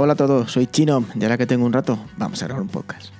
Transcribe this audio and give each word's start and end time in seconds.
Hola 0.00 0.12
a 0.12 0.16
todos, 0.16 0.52
soy 0.52 0.68
Chino 0.68 1.04
y 1.12 1.24
ahora 1.24 1.36
que 1.36 1.44
tengo 1.44 1.66
un 1.66 1.72
rato, 1.72 1.98
vamos 2.16 2.40
a 2.40 2.46
grabar 2.46 2.62
un 2.62 2.68
podcast. 2.68 3.12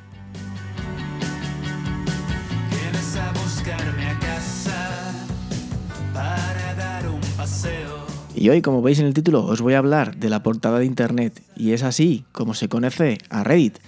Y 8.32 8.48
hoy, 8.48 8.62
como 8.62 8.80
veis 8.80 9.00
en 9.00 9.06
el 9.06 9.14
título, 9.14 9.44
os 9.44 9.60
voy 9.60 9.74
a 9.74 9.78
hablar 9.78 10.18
de 10.18 10.30
la 10.30 10.44
portada 10.44 10.78
de 10.78 10.84
Internet. 10.84 11.42
Y 11.56 11.72
es 11.72 11.82
así 11.82 12.24
como 12.30 12.54
se 12.54 12.68
conoce 12.68 13.18
a 13.28 13.42
Reddit. 13.42 13.80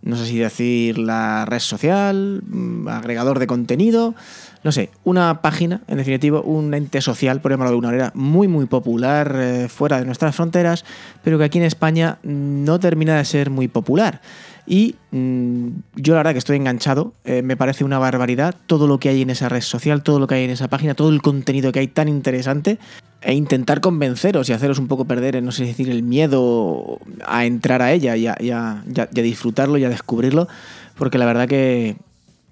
No 0.00 0.16
sé 0.16 0.24
si 0.24 0.38
decir 0.38 0.96
la 0.96 1.44
red 1.44 1.58
social, 1.58 2.42
mm, 2.46 2.88
agregador 2.88 3.38
de 3.38 3.46
contenido, 3.46 4.14
no 4.62 4.72
sé, 4.72 4.90
una 5.04 5.40
página, 5.40 5.80
en 5.88 5.96
definitivo, 5.96 6.42
un 6.42 6.74
ente 6.74 7.00
social, 7.00 7.40
por 7.40 7.50
llamarlo 7.50 7.70
de 7.70 7.74
alguna 7.74 7.88
manera, 7.88 8.12
muy, 8.14 8.46
muy 8.46 8.66
popular 8.66 9.34
eh, 9.36 9.68
fuera 9.68 9.98
de 9.98 10.04
nuestras 10.04 10.36
fronteras, 10.36 10.84
pero 11.24 11.38
que 11.38 11.44
aquí 11.44 11.58
en 11.58 11.64
España 11.64 12.18
no 12.22 12.78
termina 12.78 13.16
de 13.16 13.24
ser 13.24 13.48
muy 13.48 13.68
popular. 13.68 14.20
Y 14.66 14.96
mm, 15.10 15.68
yo 15.96 16.12
la 16.12 16.18
verdad 16.18 16.32
que 16.32 16.38
estoy 16.38 16.56
enganchado, 16.56 17.14
eh, 17.24 17.42
me 17.42 17.56
parece 17.56 17.84
una 17.84 17.98
barbaridad 17.98 18.54
todo 18.66 18.86
lo 18.86 19.00
que 19.00 19.08
hay 19.08 19.22
en 19.22 19.30
esa 19.30 19.48
red 19.48 19.62
social, 19.62 20.02
todo 20.02 20.18
lo 20.18 20.26
que 20.26 20.34
hay 20.34 20.44
en 20.44 20.50
esa 20.50 20.68
página, 20.68 20.94
todo 20.94 21.08
el 21.08 21.22
contenido 21.22 21.72
que 21.72 21.80
hay 21.80 21.88
tan 21.88 22.08
interesante 22.08 22.78
e 23.22 23.34
intentar 23.34 23.80
convenceros 23.80 24.48
y 24.48 24.52
haceros 24.52 24.78
un 24.78 24.88
poco 24.88 25.06
perder, 25.06 25.42
no 25.42 25.52
sé 25.52 25.64
decir, 25.64 25.90
el 25.90 26.02
miedo 26.02 26.98
a 27.26 27.46
entrar 27.46 27.82
a 27.82 27.92
ella 27.92 28.16
y 28.16 28.26
a 28.26 28.82
disfrutarlo 29.10 29.78
y 29.78 29.84
a 29.84 29.88
descubrirlo, 29.88 30.48
porque 30.96 31.18
la 31.18 31.26
verdad 31.26 31.48
que 31.48 31.96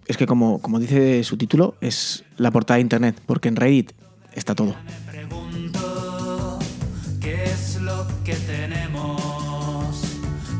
es 0.08 0.16
que 0.16 0.26
como, 0.26 0.60
como 0.60 0.80
dice 0.80 1.22
su 1.22 1.36
título, 1.36 1.74
es 1.82 2.24
la 2.38 2.50
portada 2.50 2.76
de 2.76 2.80
Internet, 2.80 3.20
porque 3.26 3.48
en 3.48 3.56
Reddit 3.56 3.92
está 4.32 4.54
todo. 4.54 4.74
Me 4.86 5.12
pregunto 5.12 6.58
qué 7.20 7.44
es 7.44 7.80
lo 7.82 8.06
que 8.24 8.34
tenemos. 8.34 10.02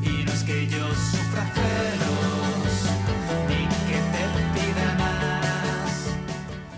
Y 0.03 0.25
no 0.25 0.33
es 0.33 0.43
que 0.45 0.67
yo 0.67 0.87
sufra 0.89 1.51
celos, 1.55 2.91
ni 3.49 3.65
que 3.89 3.99
te 4.13 4.25
pida 4.55 4.95
más. 4.99 6.07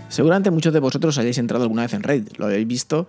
Seguramente 0.07 0.49
muchos 0.49 0.71
de 0.71 0.79
vosotros 0.79 1.17
hayáis 1.17 1.37
entrado 1.37 1.63
alguna 1.63 1.81
vez 1.83 1.93
en 1.93 2.03
Reddit, 2.03 2.37
lo 2.37 2.45
habéis 2.45 2.67
visto, 2.67 3.05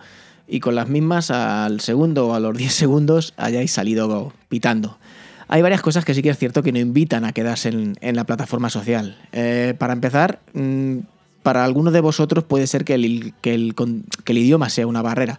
y 0.48 0.58
con 0.58 0.74
las 0.74 0.88
mismas 0.88 1.30
al 1.30 1.80
segundo 1.80 2.27
o 2.27 2.34
a 2.34 2.40
los 2.40 2.56
10 2.56 2.72
segundos 2.74 3.33
hayáis 3.36 3.70
salido 3.70 4.33
pitando. 4.48 4.98
Hay 5.53 5.61
varias 5.61 5.83
cosas 5.83 6.06
que 6.06 6.14
sí 6.14 6.22
que 6.22 6.31
es 6.31 6.39
cierto 6.39 6.62
que 6.62 6.72
no 6.72 6.78
invitan 6.78 7.27
a 7.27 7.33
quedarse 7.34 7.69
en, 7.69 8.17
la 8.17 8.25
plataforma 8.25 8.70
social. 8.70 9.19
Eh, 9.33 9.75
para 9.77 9.92
empezar, 9.92 10.41
mm, 10.55 11.00
para 11.42 11.62
algunos 11.62 11.92
de 11.92 12.00
vosotros 12.00 12.42
puede 12.45 12.67
ser 12.67 12.86
que 12.86 12.95
el, 12.95 13.34
que 13.42 13.53
el 13.53 13.75
que 14.25 14.33
el 14.33 14.39
idioma 14.39 14.70
sea 14.70 14.86
una 14.86 15.03
barrera. 15.03 15.39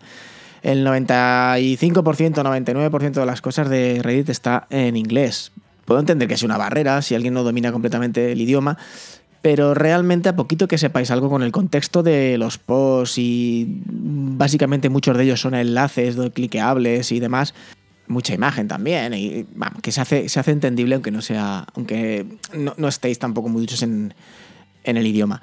El 0.62 0.86
95%, 0.86 2.44
99% 2.44 3.22
de 3.22 3.26
las 3.26 3.42
cosas 3.42 3.72
de 3.72 4.02
Reddit 4.04 4.30
está 4.30 4.68
en 4.70 4.98
inglés. 4.98 5.52
Puedo 5.84 6.00
entender 6.00 6.28
que 6.28 6.38
sea 6.38 6.46
una 6.46 6.60
barrera 6.60 7.02
si 7.02 7.16
alguien 7.16 7.34
no 7.34 7.42
domina 7.42 7.72
completamente 7.72 8.34
el 8.34 8.40
idioma, 8.40 8.78
pero 9.42 9.74
realmente 9.74 10.30
a 10.30 10.36
poquito 10.36 10.68
que 10.68 10.78
sepáis 10.78 11.10
algo 11.10 11.28
con 11.32 11.42
el 11.42 11.52
contexto 11.52 12.04
de 12.04 12.38
los 12.38 12.60
posts 12.60 13.18
y 13.18 13.82
básicamente 13.90 14.90
muchos 14.90 15.18
de 15.18 15.24
ellos 15.24 15.42
son 15.42 15.56
enlaces 15.56 16.18
cliqueables 16.36 17.12
y 17.12 17.20
demás, 17.20 17.56
mucha 18.08 18.34
imagen 18.34 18.68
también, 18.68 19.14
y 19.14 19.46
que 19.82 19.92
se 19.92 20.02
hace, 20.02 20.30
se 20.30 20.40
hace 20.40 20.52
entendible 20.52 20.96
aunque 20.96 21.12
no 21.12 21.22
sea, 21.22 21.66
aunque 21.76 22.26
no, 22.54 22.74
no 22.78 22.88
estéis 22.88 23.20
tampoco 23.20 23.50
muy 23.50 23.62
duchos 23.62 23.82
en, 23.84 24.14
en 24.84 24.98
el 24.98 25.08
idioma. 25.08 25.42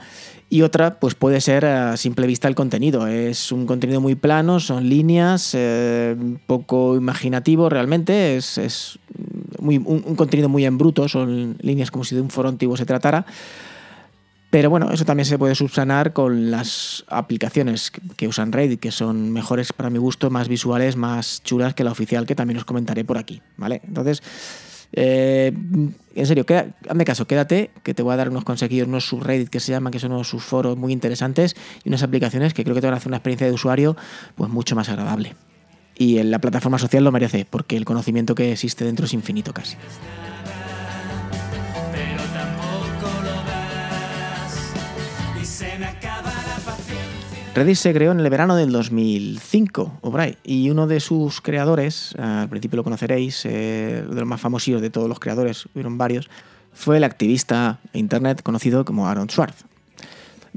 Y 0.52 0.62
otra, 0.62 0.98
pues 0.98 1.14
puede 1.14 1.40
ser 1.40 1.64
a 1.64 1.96
simple 1.96 2.26
vista 2.26 2.48
el 2.48 2.56
contenido. 2.56 3.06
Es 3.06 3.52
un 3.52 3.66
contenido 3.66 4.00
muy 4.00 4.16
plano, 4.16 4.58
son 4.58 4.88
líneas, 4.88 5.52
eh, 5.54 6.16
poco 6.46 6.96
imaginativo 6.96 7.68
realmente, 7.68 8.36
es, 8.36 8.58
es 8.58 8.98
muy, 9.60 9.78
un, 9.78 10.02
un 10.04 10.16
contenido 10.16 10.48
muy 10.48 10.64
en 10.64 10.76
bruto, 10.76 11.08
son 11.08 11.56
líneas 11.60 11.92
como 11.92 12.02
si 12.02 12.16
de 12.16 12.20
un 12.20 12.30
foro 12.30 12.48
antiguo 12.48 12.76
se 12.76 12.84
tratara. 12.84 13.26
Pero 14.50 14.68
bueno, 14.68 14.90
eso 14.90 15.04
también 15.04 15.26
se 15.26 15.38
puede 15.38 15.54
subsanar 15.54 16.12
con 16.12 16.50
las 16.50 17.04
aplicaciones 17.06 17.92
que- 18.16 18.26
usan 18.26 18.50
Reddit, 18.50 18.80
que 18.80 18.90
son 18.90 19.30
mejores 19.30 19.72
para 19.72 19.90
mi 19.90 19.98
gusto, 19.98 20.28
más 20.28 20.48
visuales, 20.48 20.96
más 20.96 21.40
chulas 21.44 21.74
que 21.74 21.84
la 21.84 21.92
oficial, 21.92 22.26
que 22.26 22.34
también 22.34 22.58
os 22.58 22.64
comentaré 22.64 23.04
por 23.04 23.16
aquí, 23.16 23.42
¿vale? 23.56 23.80
Entonces, 23.86 24.22
eh, 24.92 25.52
en 26.16 26.26
serio, 26.26 26.44
queda- 26.46 26.74
hazme 26.88 27.04
caso, 27.04 27.28
quédate, 27.28 27.70
que 27.84 27.94
te 27.94 28.02
voy 28.02 28.12
a 28.12 28.16
dar 28.16 28.28
unos 28.28 28.42
consejillos, 28.42 28.88
unos 28.88 29.06
subreddit 29.06 29.48
que 29.48 29.60
se 29.60 29.70
llaman, 29.70 29.92
que 29.92 30.00
son 30.00 30.10
unos 30.10 30.28
subforos 30.28 30.76
muy 30.76 30.92
interesantes 30.92 31.54
y 31.84 31.88
unas 31.88 32.02
aplicaciones 32.02 32.52
que 32.52 32.64
creo 32.64 32.74
que 32.74 32.80
te 32.80 32.88
van 32.88 32.94
a 32.94 32.96
hacer 32.96 33.08
una 33.08 33.18
experiencia 33.18 33.46
de 33.46 33.52
usuario 33.52 33.96
pues 34.34 34.50
mucho 34.50 34.74
más 34.74 34.88
agradable. 34.88 35.36
Y 35.94 36.18
en 36.18 36.32
la 36.32 36.40
plataforma 36.40 36.78
social 36.78 37.04
lo 37.04 37.12
merece, 37.12 37.46
porque 37.48 37.76
el 37.76 37.84
conocimiento 37.84 38.34
que 38.34 38.50
existe 38.50 38.84
dentro 38.84 39.06
es 39.06 39.12
infinito 39.12 39.52
casi. 39.52 39.76
Reddit 47.52 47.74
se 47.74 47.92
creó 47.92 48.12
en 48.12 48.20
el 48.20 48.30
verano 48.30 48.54
del 48.54 48.70
2005, 48.70 49.98
o 50.00 50.10
por 50.10 50.20
ahí, 50.20 50.36
y 50.44 50.70
uno 50.70 50.86
de 50.86 51.00
sus 51.00 51.40
creadores, 51.40 52.14
eh, 52.16 52.22
al 52.22 52.48
principio 52.48 52.76
lo 52.76 52.84
conoceréis, 52.84 53.44
eh, 53.44 54.04
de 54.08 54.14
los 54.14 54.26
más 54.26 54.40
famosos 54.40 54.80
de 54.80 54.88
todos 54.88 55.08
los 55.08 55.18
creadores, 55.18 55.66
hubieron 55.74 55.98
varios, 55.98 56.30
fue 56.72 56.98
el 56.98 57.04
activista 57.04 57.80
internet 57.92 58.42
conocido 58.42 58.84
como 58.84 59.08
Aaron 59.08 59.28
Swartz. 59.28 59.64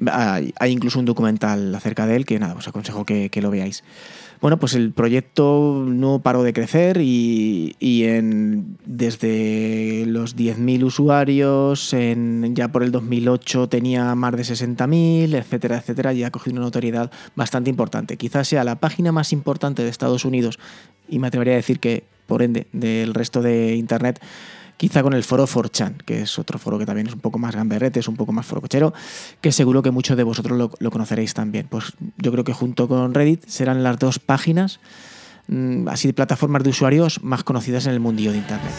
Hay, 0.05 0.53
incluso 0.67 0.99
un 0.99 1.05
documental 1.05 1.73
acerca 1.73 2.05
de 2.05 2.15
él 2.15 2.25
que 2.25 2.37
nada, 2.37 2.53
os 2.53 2.67
aconsejo 2.67 3.05
que 3.05 3.41
lo 3.41 3.49
veáis. 3.49 3.83
Bueno, 4.43 4.59
pues 4.59 4.73
el 4.73 4.91
proyecto 4.91 5.85
no 5.87 6.19
paró 6.19 6.43
de 6.43 6.51
crecer 6.51 6.97
y, 6.99 7.77
y 7.79 8.03
en, 8.03 8.77
desde 8.85 10.03
los 10.05 10.35
10.000 10.35 10.83
usuarios, 10.83 11.93
en, 11.93 12.53
ya 12.53 12.67
por 12.67 12.83
el 12.83 12.91
2008 12.91 13.69
tenía 13.69 14.13
más 14.15 14.35
de 14.35 14.43
60.000, 14.43 15.33
etcétera, 15.33 15.77
etcétera, 15.77 16.11
y 16.11 16.25
ha 16.25 16.31
cogido 16.31 16.55
una 16.55 16.63
notoriedad 16.63 17.09
bastante 17.37 17.69
importante. 17.69 18.17
Quizás 18.17 18.49
sea 18.49 18.65
la 18.65 18.81
página 18.81 19.13
más 19.13 19.31
importante 19.31 19.81
de 19.81 19.87
Estados 19.87 20.25
Unidos 20.25 20.59
y 21.07 21.19
me 21.19 21.27
atrevería 21.27 21.53
a 21.53 21.55
decir 21.55 21.79
que, 21.79 22.03
por 22.27 22.41
ende, 22.41 22.67
del 22.73 23.13
resto 23.13 23.41
de 23.41 23.77
Internet, 23.77 24.19
quizá 24.77 25.03
con 25.03 25.13
el 25.13 25.23
foro 25.23 25.45
4chan, 25.47 25.97
que 26.05 26.21
es 26.21 26.39
otro 26.39 26.59
foro 26.59 26.77
que 26.77 26.85
también 26.85 27.07
es 27.07 27.13
un 27.13 27.19
poco 27.19 27.39
más 27.39 27.55
gamberrete, 27.55 27.99
es 27.99 28.07
un 28.07 28.15
poco 28.15 28.31
más 28.31 28.45
forocochero, 28.45 28.93
que 29.41 29.51
seguro 29.51 29.81
que 29.81 29.91
muchos 29.91 30.17
de 30.17 30.23
vosotros 30.23 30.57
lo, 30.79 30.91
conoceréis 30.91 31.33
también. 31.33 31.67
Pues 31.69 31.93
yo 32.17 32.31
creo 32.31 32.43
que 32.43 32.53
junto 32.53 32.87
con 32.87 33.13
Reddit 33.13 33.45
serán 33.47 33.83
las 33.83 33.97
dos 33.99 34.19
páginas, 34.19 34.79
mm, 35.47 35.87
así 35.87 36.07
de 36.07 36.13
plataformas 36.13 36.63
de 36.63 36.69
usuarios 36.69 37.23
más 37.23 37.43
conocidas 37.43 37.85
en 37.85 37.93
el 37.93 37.99
mundillo 37.99 38.31
de 38.31 38.37
Internet. 38.37 38.73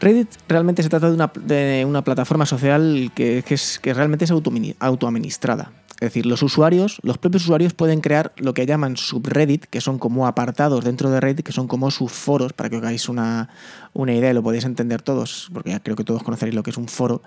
Reddit 0.00 0.28
realmente 0.48 0.82
se 0.82 0.88
trata 0.88 1.10
de 1.10 1.84
una, 1.84 2.02
plataforma 2.02 2.44
social 2.44 3.12
que, 3.14 3.44
que 3.46 3.54
es, 3.54 3.78
que 3.78 3.94
realmente 3.94 4.24
es 4.24 4.32
autoadministrada. 4.32 5.70
Es 6.02 6.06
decir, 6.06 6.26
los 6.26 6.42
usuarios, 6.42 6.98
los 7.04 7.16
propios 7.16 7.44
usuarios 7.44 7.74
pueden 7.74 8.00
crear 8.00 8.32
lo 8.36 8.54
que 8.54 8.66
llaman 8.66 8.96
subreddit, 8.96 9.66
que 9.66 9.80
son 9.80 10.00
como 10.00 10.26
apartados 10.26 10.82
dentro 10.82 11.10
de 11.10 11.20
Reddit, 11.20 11.46
que 11.46 11.52
son 11.52 11.68
como 11.68 11.92
subforos, 11.92 12.52
para 12.52 12.68
que 12.68 12.74
os 12.74 12.82
hagáis 12.82 13.08
una, 13.08 13.50
una 13.92 14.12
idea 14.12 14.32
y 14.32 14.34
lo 14.34 14.42
podéis 14.42 14.64
entender 14.64 15.00
todos, 15.00 15.48
porque 15.52 15.70
ya 15.70 15.78
creo 15.78 15.94
que 15.94 16.02
todos 16.02 16.24
conoceréis 16.24 16.56
lo 16.56 16.64
que 16.64 16.70
es 16.70 16.76
un 16.76 16.88
foro. 16.88 17.22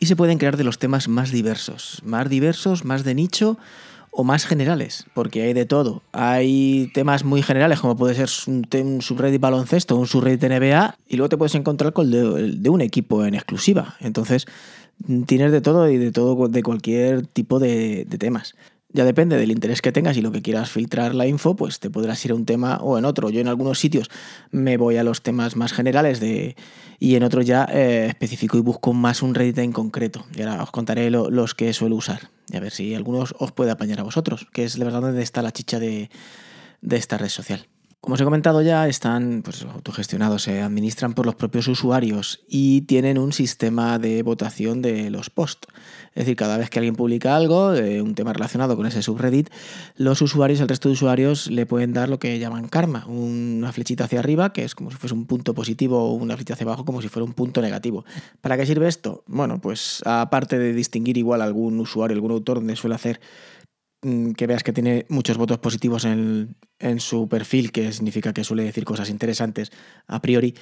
Y 0.00 0.06
se 0.06 0.16
pueden 0.16 0.38
crear 0.38 0.56
de 0.56 0.64
los 0.64 0.80
temas 0.80 1.06
más 1.06 1.30
diversos, 1.30 2.02
más 2.04 2.28
diversos, 2.28 2.84
más 2.84 3.04
de 3.04 3.14
nicho 3.14 3.56
o 4.10 4.24
más 4.24 4.46
generales, 4.46 5.06
porque 5.14 5.42
hay 5.42 5.52
de 5.52 5.64
todo. 5.64 6.02
Hay 6.10 6.90
temas 6.92 7.22
muy 7.22 7.40
generales, 7.40 7.78
como 7.78 7.94
puede 7.96 8.16
ser 8.16 8.28
un, 8.48 9.00
subreddit 9.00 9.40
baloncesto, 9.40 9.94
un 9.94 10.08
subreddit 10.08 10.42
NBA, 10.42 10.96
y 11.06 11.16
luego 11.18 11.28
te 11.28 11.36
puedes 11.36 11.54
encontrar 11.54 11.92
con 11.92 12.12
el 12.12 12.64
de, 12.64 12.68
un 12.68 12.80
equipo 12.80 13.24
en 13.24 13.36
exclusiva. 13.36 13.94
Entonces, 14.00 14.46
tienes 15.26 15.52
de 15.52 15.60
todo 15.60 15.88
y 15.90 15.98
de 15.98 16.12
todo, 16.12 16.48
de 16.48 16.62
cualquier 16.62 17.26
tipo 17.26 17.58
de, 17.58 18.06
temas. 18.18 18.54
Ya 18.92 19.04
depende 19.04 19.36
del 19.36 19.50
interés 19.50 19.82
que 19.82 19.92
tengas 19.92 20.16
y 20.16 20.22
lo 20.22 20.32
que 20.32 20.40
quieras 20.40 20.70
filtrar 20.70 21.14
la 21.14 21.26
info, 21.26 21.54
pues 21.54 21.80
te 21.80 21.90
podrás 21.90 22.24
ir 22.24 22.30
a 22.30 22.34
un 22.34 22.46
tema 22.46 22.78
o 22.78 22.96
en 22.96 23.04
otro. 23.04 23.28
Yo 23.30 23.40
en 23.40 23.48
algunos 23.48 23.78
sitios 23.78 24.08
me 24.52 24.76
voy 24.78 24.96
a 24.96 25.04
los 25.04 25.22
temas 25.22 25.54
más 25.56 25.72
generales 25.72 26.18
de, 26.18 26.56
y 26.98 27.16
en 27.16 27.22
otros 27.24 27.44
ya 27.44 27.68
eh, 27.70 28.06
especifico 28.08 28.56
y 28.56 28.60
busco 28.62 28.94
más 28.94 29.22
un 29.22 29.34
Reddit 29.34 29.58
en 29.58 29.72
concreto. 29.72 30.24
Y 30.34 30.42
ahora 30.42 30.62
os 30.62 30.70
contaré 30.70 31.10
lo- 31.10 31.30
los 31.30 31.54
que 31.54 31.72
suelo 31.74 31.96
usar. 31.96 32.30
Y 32.50 32.56
a 32.56 32.60
ver 32.60 32.72
si 32.72 32.94
algunos 32.94 33.34
os 33.38 33.52
puede 33.52 33.70
apañar 33.72 34.00
a 34.00 34.04
vosotros, 34.04 34.46
que 34.52 34.64
es 34.64 34.78
de 34.78 34.84
verdad 34.84 35.02
donde 35.02 35.22
está 35.22 35.42
la 35.42 35.52
chicha 35.52 35.78
de 35.78 36.08
esta 36.88 37.18
red 37.18 37.28
social. 37.28 37.66
Como 38.00 38.14
os 38.14 38.20
he 38.20 38.24
comentado 38.24 38.62
ya, 38.62 38.86
están 38.86 39.42
pues, 39.42 39.64
autogestionados, 39.64 40.42
se 40.42 40.62
administran 40.62 41.12
por 41.12 41.26
los 41.26 41.34
propios 41.34 41.66
usuarios 41.66 42.44
y 42.46 42.82
tienen 42.82 43.18
un 43.18 43.32
sistema 43.32 43.98
de 43.98 44.22
votación 44.22 44.80
de 44.80 45.10
los 45.10 45.28
posts. 45.28 45.66
Es 46.10 46.24
decir, 46.24 46.36
cada 46.36 46.56
vez 46.56 46.70
que 46.70 46.78
alguien 46.78 46.94
publica 46.94 47.34
algo, 47.34 47.74
eh, 47.74 48.00
un 48.00 48.14
tema 48.14 48.32
relacionado 48.32 48.76
con 48.76 48.86
ese 48.86 49.02
subreddit, 49.02 49.50
los 49.96 50.22
usuarios, 50.22 50.60
el 50.60 50.68
resto 50.68 50.88
de 50.88 50.92
usuarios, 50.92 51.50
le 51.50 51.66
pueden 51.66 51.92
dar 51.92 52.08
lo 52.08 52.20
que 52.20 52.38
llaman 52.38 52.68
karma, 52.68 53.04
una 53.06 53.72
flechita 53.72 54.04
hacia 54.04 54.20
arriba, 54.20 54.52
que 54.52 54.62
es 54.62 54.76
como 54.76 54.92
si 54.92 54.96
fuese 54.96 55.14
un 55.14 55.26
punto 55.26 55.52
positivo, 55.52 55.98
o 55.98 56.12
una 56.12 56.36
flechita 56.36 56.54
hacia 56.54 56.64
abajo, 56.64 56.84
como 56.84 57.02
si 57.02 57.08
fuera 57.08 57.24
un 57.24 57.32
punto 57.32 57.60
negativo. 57.60 58.04
¿Para 58.40 58.56
qué 58.56 58.66
sirve 58.66 58.86
esto? 58.86 59.24
Bueno, 59.26 59.60
pues 59.60 60.02
aparte 60.06 60.58
de 60.58 60.72
distinguir 60.72 61.18
igual 61.18 61.42
algún 61.42 61.80
usuario, 61.80 62.14
algún 62.14 62.30
autor 62.30 62.58
donde 62.58 62.76
suele 62.76 62.94
hacer 62.94 63.20
que 64.36 64.46
veas 64.46 64.62
que 64.62 64.72
tiene 64.72 65.06
muchos 65.08 65.36
votos 65.36 65.58
positivos 65.58 66.04
en, 66.04 66.56
en 66.78 67.00
su 67.00 67.28
perfil, 67.28 67.72
que 67.72 67.92
significa 67.92 68.32
que 68.32 68.44
suele 68.44 68.64
decir 68.64 68.84
cosas 68.84 69.10
interesantes 69.10 69.72
a 70.06 70.20
priori, 70.20 70.54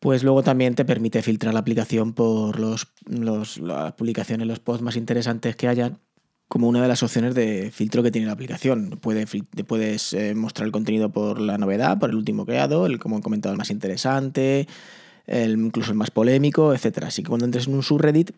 pues 0.00 0.22
luego 0.22 0.42
también 0.42 0.74
te 0.74 0.84
permite 0.84 1.22
filtrar 1.22 1.54
la 1.54 1.60
aplicación 1.60 2.12
por 2.12 2.58
los, 2.58 2.88
las 3.06 3.92
publicaciones, 3.94 4.46
los 4.46 4.60
posts 4.60 4.82
más 4.82 4.96
interesantes 4.96 5.56
que 5.56 5.68
hayan 5.68 5.98
como 6.48 6.68
una 6.68 6.80
de 6.80 6.88
las 6.88 7.02
opciones 7.02 7.34
de 7.34 7.70
filtro 7.72 8.02
que 8.02 8.10
tiene 8.10 8.26
la 8.26 8.32
aplicación. 8.32 8.98
Puedes 9.00 10.12
eh, 10.12 10.34
mostrar 10.34 10.66
el 10.66 10.72
contenido 10.72 11.10
por 11.10 11.40
la 11.40 11.58
novedad, 11.58 11.98
por 11.98 12.10
el 12.10 12.16
último 12.16 12.46
creado, 12.46 12.86
el 12.86 12.98
como 12.98 13.18
he 13.18 13.20
comentado, 13.20 13.52
el 13.52 13.58
más 13.58 13.70
interesante, 13.70 14.68
el, 15.26 15.52
incluso 15.58 15.90
el 15.90 15.96
más 15.96 16.10
polémico, 16.12 16.72
etcétera. 16.72 17.08
Así 17.08 17.22
que 17.22 17.28
cuando 17.28 17.46
entres 17.46 17.66
en 17.66 17.74
un 17.74 17.82
subreddit, 17.82 18.30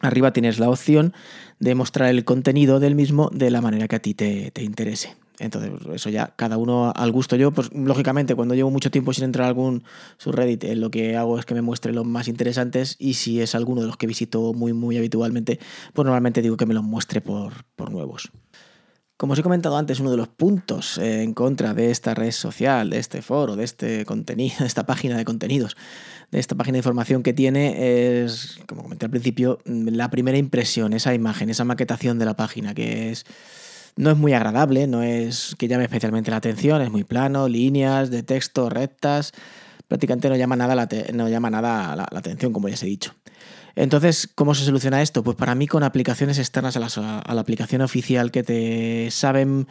arriba 0.00 0.32
tienes 0.32 0.58
la 0.58 0.70
opción 0.70 1.12
de 1.58 1.74
mostrar 1.74 2.08
el 2.08 2.24
contenido 2.24 2.80
del 2.80 2.94
mismo 2.94 3.30
de 3.32 3.50
la 3.50 3.60
manera 3.60 3.88
que 3.88 3.96
a 3.96 4.00
ti 4.00 4.14
te, 4.14 4.50
te 4.50 4.62
interese. 4.62 5.16
Entonces, 5.38 5.72
eso 5.92 6.08
ya 6.10 6.34
cada 6.36 6.56
uno 6.56 6.92
al 6.94 7.10
gusto. 7.10 7.36
Yo, 7.36 7.50
pues 7.50 7.70
lógicamente, 7.72 8.34
cuando 8.34 8.54
llevo 8.54 8.70
mucho 8.70 8.90
tiempo 8.90 9.12
sin 9.12 9.24
entrar 9.24 9.46
a 9.46 9.48
algún 9.48 9.82
subreddit, 10.18 10.64
eh, 10.64 10.76
lo 10.76 10.90
que 10.90 11.16
hago 11.16 11.38
es 11.38 11.46
que 11.46 11.54
me 11.54 11.62
muestre 11.62 11.92
los 11.92 12.06
más 12.06 12.28
interesantes 12.28 12.96
y 12.98 13.14
si 13.14 13.40
es 13.40 13.54
alguno 13.54 13.80
de 13.80 13.88
los 13.88 13.96
que 13.96 14.06
visito 14.06 14.52
muy, 14.52 14.72
muy 14.72 14.96
habitualmente, 14.96 15.58
pues 15.94 16.04
normalmente 16.04 16.42
digo 16.42 16.56
que 16.56 16.66
me 16.66 16.74
los 16.74 16.84
muestre 16.84 17.20
por, 17.20 17.64
por 17.74 17.90
nuevos. 17.90 18.30
Como 19.22 19.34
os 19.34 19.38
he 19.38 19.44
comentado 19.44 19.76
antes, 19.76 20.00
uno 20.00 20.10
de 20.10 20.16
los 20.16 20.26
puntos 20.26 20.98
en 20.98 21.32
contra 21.32 21.74
de 21.74 21.92
esta 21.92 22.12
red 22.12 22.32
social, 22.32 22.90
de 22.90 22.98
este 22.98 23.22
foro, 23.22 23.54
de 23.54 23.62
este 23.62 24.04
contenido, 24.04 24.56
de 24.58 24.66
esta 24.66 24.84
página 24.84 25.16
de 25.16 25.24
contenidos, 25.24 25.76
de 26.32 26.40
esta 26.40 26.56
página 26.56 26.72
de 26.72 26.78
información 26.80 27.22
que 27.22 27.32
tiene 27.32 28.24
es, 28.24 28.58
como 28.66 28.82
comenté 28.82 29.04
al 29.04 29.12
principio, 29.12 29.60
la 29.64 30.10
primera 30.10 30.38
impresión, 30.38 30.92
esa 30.92 31.14
imagen, 31.14 31.50
esa 31.50 31.62
maquetación 31.64 32.18
de 32.18 32.24
la 32.24 32.34
página, 32.34 32.74
que 32.74 33.12
es 33.12 33.24
no 33.94 34.10
es 34.10 34.16
muy 34.16 34.32
agradable, 34.32 34.88
no 34.88 35.04
es 35.04 35.54
que 35.56 35.68
llame 35.68 35.84
especialmente 35.84 36.32
la 36.32 36.38
atención, 36.38 36.82
es 36.82 36.90
muy 36.90 37.04
plano, 37.04 37.46
líneas 37.46 38.10
de 38.10 38.24
texto 38.24 38.70
rectas, 38.70 39.30
prácticamente 39.86 40.30
no 40.30 40.34
llama 40.34 40.56
nada 40.56 40.74
la, 40.74 40.88
no 41.14 41.28
llama 41.28 41.48
nada 41.48 41.94
la, 41.94 42.08
la 42.10 42.18
atención, 42.18 42.52
como 42.52 42.66
ya 42.66 42.74
os 42.74 42.82
he 42.82 42.86
dicho. 42.86 43.14
Entonces, 43.74 44.28
¿cómo 44.34 44.54
se 44.54 44.64
soluciona 44.64 45.02
esto? 45.02 45.22
Pues 45.22 45.36
para 45.36 45.54
mí 45.54 45.66
con 45.66 45.82
aplicaciones 45.82 46.38
externas 46.38 46.76
a 46.76 46.80
la, 46.80 47.40
aplicación 47.40 47.82
oficial 47.82 48.30
que 48.30 48.42
te 48.42 49.10
saben 49.10 49.66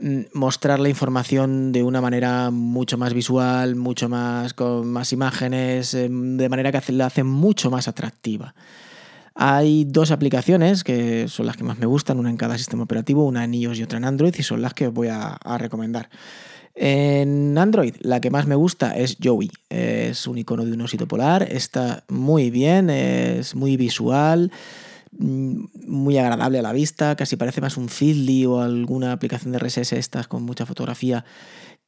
mm, 0.00 0.20
mostrar 0.34 0.80
la 0.80 0.88
información 0.88 1.72
de 1.72 1.82
una 1.82 2.00
manera 2.00 2.50
mucho 2.50 2.98
más 2.98 3.14
visual, 3.14 3.76
mucho 3.76 4.08
más 4.08 4.54
con 4.54 4.88
más 4.88 5.12
imágenes, 5.12 5.94
eh, 5.94 6.08
de 6.10 6.48
manera 6.48 6.72
que 6.72 6.78
hace- 6.78 6.92
la 6.92 7.06
hacen 7.06 7.26
mucho 7.26 7.70
más 7.70 7.88
atractiva. 7.88 8.54
Hay 9.34 9.84
dos 9.86 10.10
aplicaciones 10.10 10.84
que 10.84 11.26
son 11.28 11.46
las 11.46 11.56
que 11.56 11.64
más 11.64 11.78
me 11.78 11.86
gustan, 11.86 12.18
una 12.18 12.28
en 12.28 12.36
cada 12.36 12.58
sistema 12.58 12.82
operativo, 12.82 13.24
una 13.24 13.44
en 13.44 13.54
iOS 13.54 13.78
y 13.78 13.82
otra 13.84 13.98
en 13.98 14.04
Android, 14.04 14.34
y 14.36 14.42
son 14.42 14.60
las 14.60 14.74
que 14.74 14.88
os 14.88 14.92
voy 14.92 15.08
a 15.08 15.38
recomendar. 15.58 16.10
En 16.74 17.58
Android, 17.58 17.94
la 18.00 18.20
que 18.20 18.30
más 18.30 18.46
me 18.46 18.54
gusta 18.54 18.96
es 18.96 19.18
Joey. 19.22 19.50
Es 19.68 20.26
un 20.26 20.38
icono 20.38 20.64
de 20.64 20.72
un 20.72 20.80
osito 20.80 21.06
polar, 21.06 21.46
está 21.50 22.04
muy 22.08 22.50
bien, 22.50 22.88
es 22.88 23.54
muy 23.54 23.76
visual, 23.76 24.50
mm, 25.18 25.64
muy 25.86 26.16
agradable 26.16 26.58
a 26.58 26.62
la 26.62 26.72
vista, 26.72 27.14
casi 27.16 27.36
parece 27.36 27.60
más 27.60 27.76
un 27.76 27.88
Feedly 27.88 28.46
o 28.46 28.60
alguna 28.60 29.12
aplicación 29.12 29.52
de 29.52 29.58
RSS 29.58 29.98
estas 29.98 30.28
con 30.28 30.44
mucha 30.44 30.64
fotografía 30.64 31.24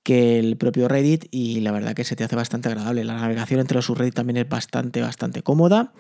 que 0.03 0.39
el 0.39 0.57
propio 0.59 0.87
Reddit 0.87 1.27
y 1.31 1.61
la 1.61 1.73
verdad 1.73 1.95
que 1.95 2.05
se 2.05 2.15
te 2.15 2.25
hace 2.25 2.37
bastante 2.37 2.69
agradable. 2.69 3.05
La 3.05 3.17
navegación 3.17 3.61
entre 3.61 3.77
los 3.77 3.87
subreddits 3.87 4.15
también 4.15 4.37
es 4.37 4.49
bastante, 4.49 5.01
bastante 5.01 5.43
cómoda. 5.43 5.93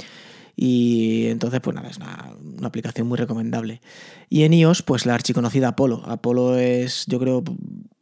Y 0.56 1.26
entonces, 1.26 1.60
pues 1.60 1.74
nada, 1.74 1.88
es 1.88 1.96
una, 1.96 2.36
aplicación 2.62 3.08
muy 3.08 3.18
recomendable. 3.18 3.80
Y 4.28 4.44
en 4.44 4.52
iOS, 4.52 4.82
pues 4.82 5.06
la 5.06 5.14
archiconocida 5.14 5.68
Apollo. 5.68 6.02
Apollo 6.06 6.56
es, 6.56 7.04
yo 7.06 7.18
creo, 7.18 7.42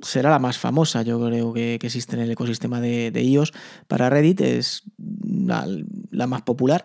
será 0.01 0.31
la 0.31 0.39
más 0.39 0.59
famosa, 0.59 1.03
yo 1.03 1.25
creo 1.25 1.53
que, 1.53 1.79
que 1.81 1.87
existe 1.87 2.15
en 2.17 2.23
el 2.23 2.31
ecosistema 2.31 2.81
de, 2.81 3.11
de 3.11 3.23
iOS. 3.23 3.53
Para 3.89 4.11
Reddit 4.11 4.41
es 4.41 4.83
la, 4.99 6.27
más 6.27 6.43
popular 6.43 6.85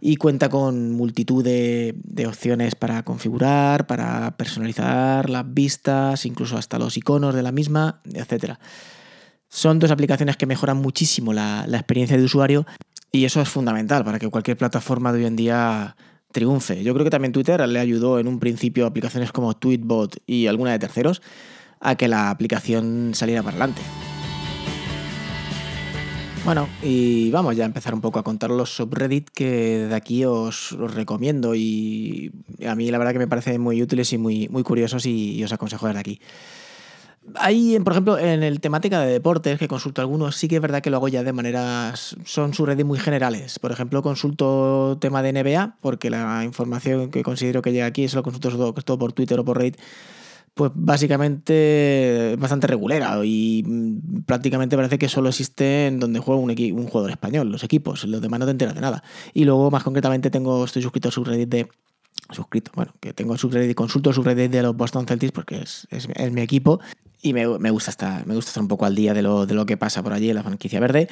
y 0.00 0.16
cuenta 0.16 0.48
con 0.48 0.92
multitud 0.92 1.44
de, 1.44 1.94
de 2.04 2.26
opciones 2.26 2.74
para 2.74 3.04
configurar, 3.04 3.86
para 3.86 4.36
personalizar 4.36 5.28
las 5.28 5.52
vistas, 5.52 6.24
incluso 6.24 6.56
hasta 6.56 6.78
los 6.78 6.96
iconos 6.96 7.34
de 7.34 7.42
la 7.42 7.52
misma, 7.52 8.00
etcétera. 8.14 8.60
Son 9.52 9.80
dos 9.80 9.90
aplicaciones 9.90 10.36
que 10.36 10.46
mejoran 10.46 10.76
muchísimo 10.76 11.32
la, 11.32 11.64
la 11.66 11.78
experiencia 11.78 12.16
de 12.16 12.22
usuario 12.22 12.66
y 13.12 13.24
eso 13.24 13.40
es 13.40 13.48
fundamental 13.48 14.04
para 14.04 14.18
que 14.18 14.28
cualquier 14.28 14.56
plataforma 14.56 15.12
de 15.12 15.20
hoy 15.20 15.26
en 15.26 15.36
día 15.36 15.96
triunfe. 16.32 16.82
Yo 16.82 16.94
creo 16.94 17.04
que 17.04 17.10
también 17.10 17.32
Twitter 17.32 17.66
le 17.68 17.78
ayudó 17.78 18.18
en 18.18 18.28
un 18.28 18.38
principio 18.38 18.84
a 18.84 18.88
aplicaciones 18.88 19.32
como 19.32 19.54
Tweetbot 19.54 20.22
y 20.26 20.46
alguna 20.46 20.72
de 20.72 20.78
terceros 20.78 21.22
a 21.80 21.96
que 21.96 22.08
la 22.08 22.30
aplicación 22.30 23.12
saliera 23.14 23.42
para 23.42 23.56
adelante. 23.56 23.82
Bueno, 26.44 26.68
y 26.82 27.30
vamos 27.30 27.54
ya 27.54 27.64
a 27.64 27.66
empezar 27.66 27.92
un 27.92 28.00
poco 28.00 28.18
a 28.18 28.22
contar 28.22 28.50
los 28.50 28.74
subreddit 28.74 29.28
que 29.28 29.86
de 29.88 29.94
aquí 29.94 30.24
os, 30.24 30.72
os 30.72 30.94
recomiendo 30.94 31.54
y 31.54 32.32
a 32.66 32.74
mí 32.74 32.90
la 32.90 32.96
verdad 32.96 33.12
que 33.12 33.18
me 33.18 33.28
parecen 33.28 33.60
muy 33.60 33.82
útiles 33.82 34.10
y 34.14 34.18
muy, 34.18 34.48
muy 34.48 34.62
curiosos 34.62 35.04
y 35.04 35.42
os 35.44 35.52
aconsejo 35.52 35.86
desde 35.86 36.00
aquí. 36.00 36.20
Hay, 37.36 37.78
por 37.80 37.92
ejemplo, 37.92 38.18
en 38.18 38.42
el 38.42 38.60
temática 38.60 39.00
de 39.00 39.12
deportes, 39.12 39.58
que 39.58 39.68
consulto 39.68 40.00
algunos, 40.00 40.36
sí 40.36 40.48
que 40.48 40.56
es 40.56 40.62
verdad 40.62 40.82
que 40.82 40.90
lo 40.90 40.96
hago 40.96 41.08
ya 41.08 41.22
de 41.22 41.32
maneras. 41.32 42.16
Son 42.24 42.54
subreddits 42.54 42.86
muy 42.86 42.98
generales. 42.98 43.58
Por 43.58 43.72
ejemplo, 43.72 44.02
consulto 44.02 44.98
tema 45.00 45.22
de 45.22 45.32
NBA, 45.32 45.76
porque 45.80 46.10
la 46.10 46.44
información 46.44 47.10
que 47.10 47.22
considero 47.22 47.62
que 47.62 47.72
llega 47.72 47.86
aquí, 47.86 48.04
eso 48.04 48.16
lo 48.16 48.22
consulto 48.22 48.50
todo, 48.50 48.72
todo 48.72 48.98
por 48.98 49.12
Twitter 49.12 49.38
o 49.38 49.44
por 49.44 49.58
Reddit, 49.58 49.78
pues 50.54 50.72
básicamente 50.74 52.36
bastante 52.38 52.66
regulera 52.66 53.18
y 53.24 53.62
mm, 53.66 54.22
prácticamente 54.26 54.76
parece 54.76 54.98
que 54.98 55.08
solo 55.08 55.28
existe 55.28 55.86
en 55.86 56.00
donde 56.00 56.18
juega 56.18 56.40
un, 56.40 56.50
un 56.50 56.86
jugador 56.86 57.10
español, 57.10 57.50
los 57.50 57.64
equipos, 57.64 58.04
los 58.04 58.20
demás 58.20 58.40
no 58.40 58.46
te 58.46 58.52
enteras 58.52 58.74
de 58.74 58.80
nada. 58.80 59.02
Y 59.32 59.44
luego, 59.44 59.70
más 59.70 59.84
concretamente, 59.84 60.30
tengo, 60.30 60.64
estoy 60.64 60.82
suscrito 60.82 61.08
al 61.08 61.12
subreddit 61.12 61.48
de 61.48 61.68
suscrito, 62.30 62.70
bueno, 62.74 62.92
que 63.00 63.12
tengo 63.12 63.36
subreddit, 63.36 63.74
consulto 63.74 64.12
subreddit 64.12 64.50
de 64.50 64.62
los 64.62 64.76
Boston 64.76 65.06
Celtics 65.06 65.32
porque 65.32 65.62
es, 65.62 65.86
es, 65.90 66.08
es 66.14 66.32
mi 66.32 66.42
equipo 66.42 66.80
y 67.22 67.32
me, 67.32 67.46
me 67.58 67.70
gusta 67.70 67.90
estar, 67.90 68.26
me 68.26 68.34
gusta 68.34 68.50
estar 68.50 68.62
un 68.62 68.68
poco 68.68 68.86
al 68.86 68.94
día 68.94 69.14
de 69.14 69.22
lo, 69.22 69.46
de 69.46 69.54
lo 69.54 69.66
que 69.66 69.76
pasa 69.76 70.02
por 70.02 70.12
allí 70.12 70.30
en 70.30 70.36
la 70.36 70.42
franquicia 70.42 70.80
verde. 70.80 71.08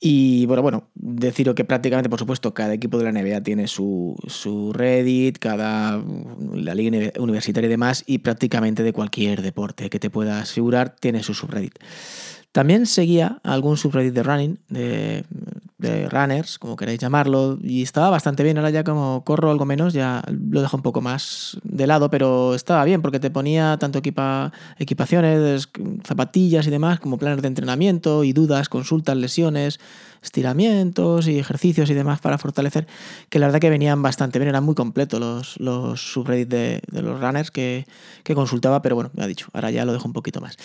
Y 0.00 0.46
bueno, 0.46 0.62
bueno, 0.62 0.84
deciros 0.94 1.56
que 1.56 1.64
prácticamente, 1.64 2.08
por 2.08 2.20
supuesto, 2.20 2.54
cada 2.54 2.72
equipo 2.72 2.98
de 2.98 3.04
la 3.04 3.10
NBA 3.12 3.40
tiene 3.42 3.66
su, 3.66 4.14
su 4.28 4.72
Reddit, 4.72 5.38
cada 5.38 6.00
la 6.54 6.74
liga 6.76 6.96
uni- 6.96 7.10
universitaria 7.18 7.66
y 7.66 7.70
demás, 7.70 8.04
y 8.06 8.18
prácticamente 8.18 8.84
de 8.84 8.92
cualquier 8.92 9.42
deporte 9.42 9.90
que 9.90 9.98
te 9.98 10.08
puedas 10.08 10.52
figurar 10.52 10.94
tiene 11.00 11.24
su 11.24 11.34
subreddit. 11.34 11.74
También 12.52 12.86
seguía 12.86 13.40
algún 13.42 13.76
subreddit 13.76 14.14
de 14.14 14.22
running, 14.22 14.58
de, 14.68 15.24
de 15.78 16.08
runners, 16.08 16.58
como 16.58 16.76
queráis 16.76 16.98
llamarlo, 16.98 17.58
y 17.62 17.82
estaba 17.82 18.10
bastante 18.10 18.42
bien. 18.42 18.58
Ahora 18.58 18.70
ya 18.70 18.84
como 18.84 19.22
corro 19.24 19.50
algo 19.50 19.64
menos, 19.64 19.92
ya 19.92 20.22
lo 20.28 20.60
dejo 20.60 20.76
un 20.76 20.82
poco 20.82 21.00
más 21.00 21.58
de 21.62 21.86
lado, 21.86 22.10
pero 22.10 22.54
estaba 22.54 22.84
bien 22.84 23.00
porque 23.00 23.20
te 23.20 23.30
ponía 23.30 23.76
tanto 23.78 23.98
equipa, 24.00 24.52
equipaciones, 24.78 25.68
zapatillas 26.04 26.66
y 26.66 26.70
demás, 26.70 26.98
como 26.98 27.16
planes 27.16 27.40
de 27.42 27.48
entrenamiento 27.48 28.24
y 28.24 28.32
dudas, 28.32 28.68
consultas, 28.68 29.16
lesiones, 29.16 29.78
estiramientos 30.20 31.28
y 31.28 31.38
ejercicios 31.38 31.90
y 31.90 31.94
demás 31.94 32.20
para 32.20 32.38
fortalecer, 32.38 32.88
que 33.28 33.38
la 33.38 33.46
verdad 33.46 33.60
que 33.60 33.70
venían 33.70 34.02
bastante 34.02 34.40
bien, 34.40 34.48
eran 34.48 34.64
muy 34.64 34.74
completos 34.74 35.20
los, 35.20 35.60
los 35.60 36.12
subreddits 36.12 36.50
de, 36.50 36.82
de 36.90 37.02
los 37.02 37.20
runners 37.20 37.52
que, 37.52 37.86
que 38.24 38.34
consultaba, 38.34 38.82
pero 38.82 38.96
bueno, 38.96 39.10
me 39.14 39.22
ha 39.22 39.26
dicho, 39.28 39.46
ahora 39.52 39.70
ya 39.70 39.84
lo 39.84 39.92
dejo 39.92 40.06
un 40.06 40.12
poquito 40.12 40.40
más. 40.40 40.56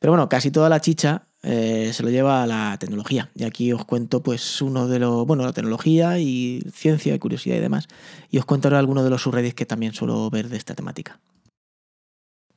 Pero 0.00 0.12
bueno, 0.12 0.28
casi 0.30 0.50
toda 0.50 0.70
la 0.70 0.80
chicha 0.80 1.26
eh, 1.44 1.90
se 1.92 2.02
lo 2.02 2.10
lleva 2.10 2.42
a 2.42 2.46
la 2.46 2.76
tecnología. 2.78 3.30
Y 3.34 3.44
aquí 3.44 3.72
os 3.72 3.84
cuento, 3.84 4.22
pues, 4.22 4.62
uno 4.62 4.88
de 4.88 4.98
los. 4.98 5.26
Bueno, 5.26 5.44
la 5.44 5.52
tecnología 5.52 6.18
y 6.18 6.62
ciencia 6.72 7.14
y 7.14 7.18
curiosidad 7.18 7.56
y 7.56 7.60
demás. 7.60 7.88
Y 8.30 8.38
os 8.38 8.44
cuento 8.44 8.68
ahora 8.68 8.78
algunos 8.78 9.04
de 9.04 9.10
los 9.10 9.22
subreddits 9.22 9.54
que 9.54 9.66
también 9.66 9.92
suelo 9.92 10.30
ver 10.30 10.48
de 10.48 10.56
esta 10.56 10.74
temática. 10.74 11.20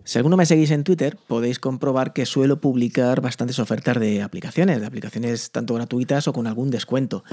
Si 0.07 0.17
alguno 0.17 0.37
me 0.37 0.45
seguís 0.45 0.71
en 0.71 0.85
Twitter, 0.85 1.17
podéis 1.27 1.59
comprobar 1.59 2.13
que 2.13 2.25
suelo 2.25 2.61
publicar 2.61 3.19
bastantes 3.19 3.59
ofertas 3.59 3.99
de 3.99 4.21
aplicaciones, 4.21 4.79
de 4.79 4.87
aplicaciones 4.87 5.51
tanto 5.51 5.73
gratuitas 5.73 6.29
o 6.29 6.33
con 6.33 6.47
algún 6.47 6.69
descuento. 6.69 7.25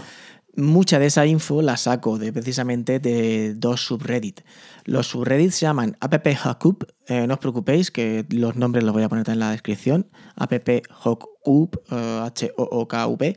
Mucha 0.56 0.98
de 0.98 1.06
esa 1.06 1.24
info 1.24 1.62
la 1.62 1.76
saco 1.76 2.18
de 2.18 2.32
precisamente 2.32 2.98
de 2.98 3.54
dos 3.54 3.86
subreddits. 3.86 4.42
Los 4.86 5.06
subreddits 5.06 5.54
se 5.54 5.66
llaman 5.66 5.96
app 6.00 6.26
hookup, 6.26 6.88
eh, 7.06 7.28
no 7.28 7.34
os 7.34 7.40
preocupéis 7.40 7.92
que 7.92 8.26
los 8.30 8.56
nombres 8.56 8.82
los 8.82 8.92
voy 8.92 9.04
a 9.04 9.08
poner 9.08 9.30
en 9.30 9.38
la 9.38 9.52
descripción, 9.52 10.08
app 10.34 10.52
hookup, 10.90 11.76
eh, 11.92 12.22
H-O-O-K-U-P, 12.24 13.36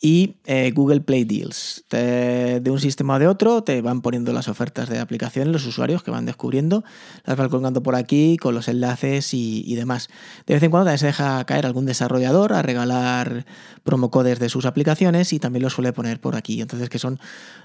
y 0.00 0.36
eh, 0.44 0.72
Google 0.74 1.00
Play 1.00 1.24
Deals. 1.24 1.84
De 1.90 2.70
un 2.70 2.80
sistema 2.80 3.16
o 3.16 3.18
de 3.18 3.26
otro 3.26 3.62
te 3.62 3.80
van 3.80 4.02
poniendo 4.02 4.32
las 4.32 4.48
ofertas 4.48 4.88
de 4.88 4.98
aplicaciones, 4.98 5.52
los 5.52 5.66
usuarios 5.66 6.02
que 6.02 6.10
van 6.10 6.26
descubriendo, 6.26 6.84
las 7.24 7.36
van 7.36 7.48
colgando 7.48 7.82
por 7.82 7.94
aquí 7.94 8.36
con 8.36 8.54
los 8.54 8.68
enlaces 8.68 9.32
y, 9.32 9.64
y 9.66 9.74
demás. 9.74 10.08
De 10.46 10.54
vez 10.54 10.62
en 10.62 10.70
cuando 10.70 10.84
también 10.84 10.98
se 10.98 11.06
deja 11.06 11.44
caer 11.44 11.66
algún 11.66 11.86
desarrollador 11.86 12.52
a 12.52 12.62
regalar 12.62 13.46
promocodes 13.84 14.38
de 14.38 14.48
sus 14.48 14.66
aplicaciones 14.66 15.32
y 15.32 15.38
también 15.38 15.62
los 15.62 15.72
suele 15.72 15.92
poner 15.92 16.20
por 16.20 16.36
aquí. 16.36 16.60
Entonces, 16.60 16.90
que 16.90 16.98
son 16.98 17.18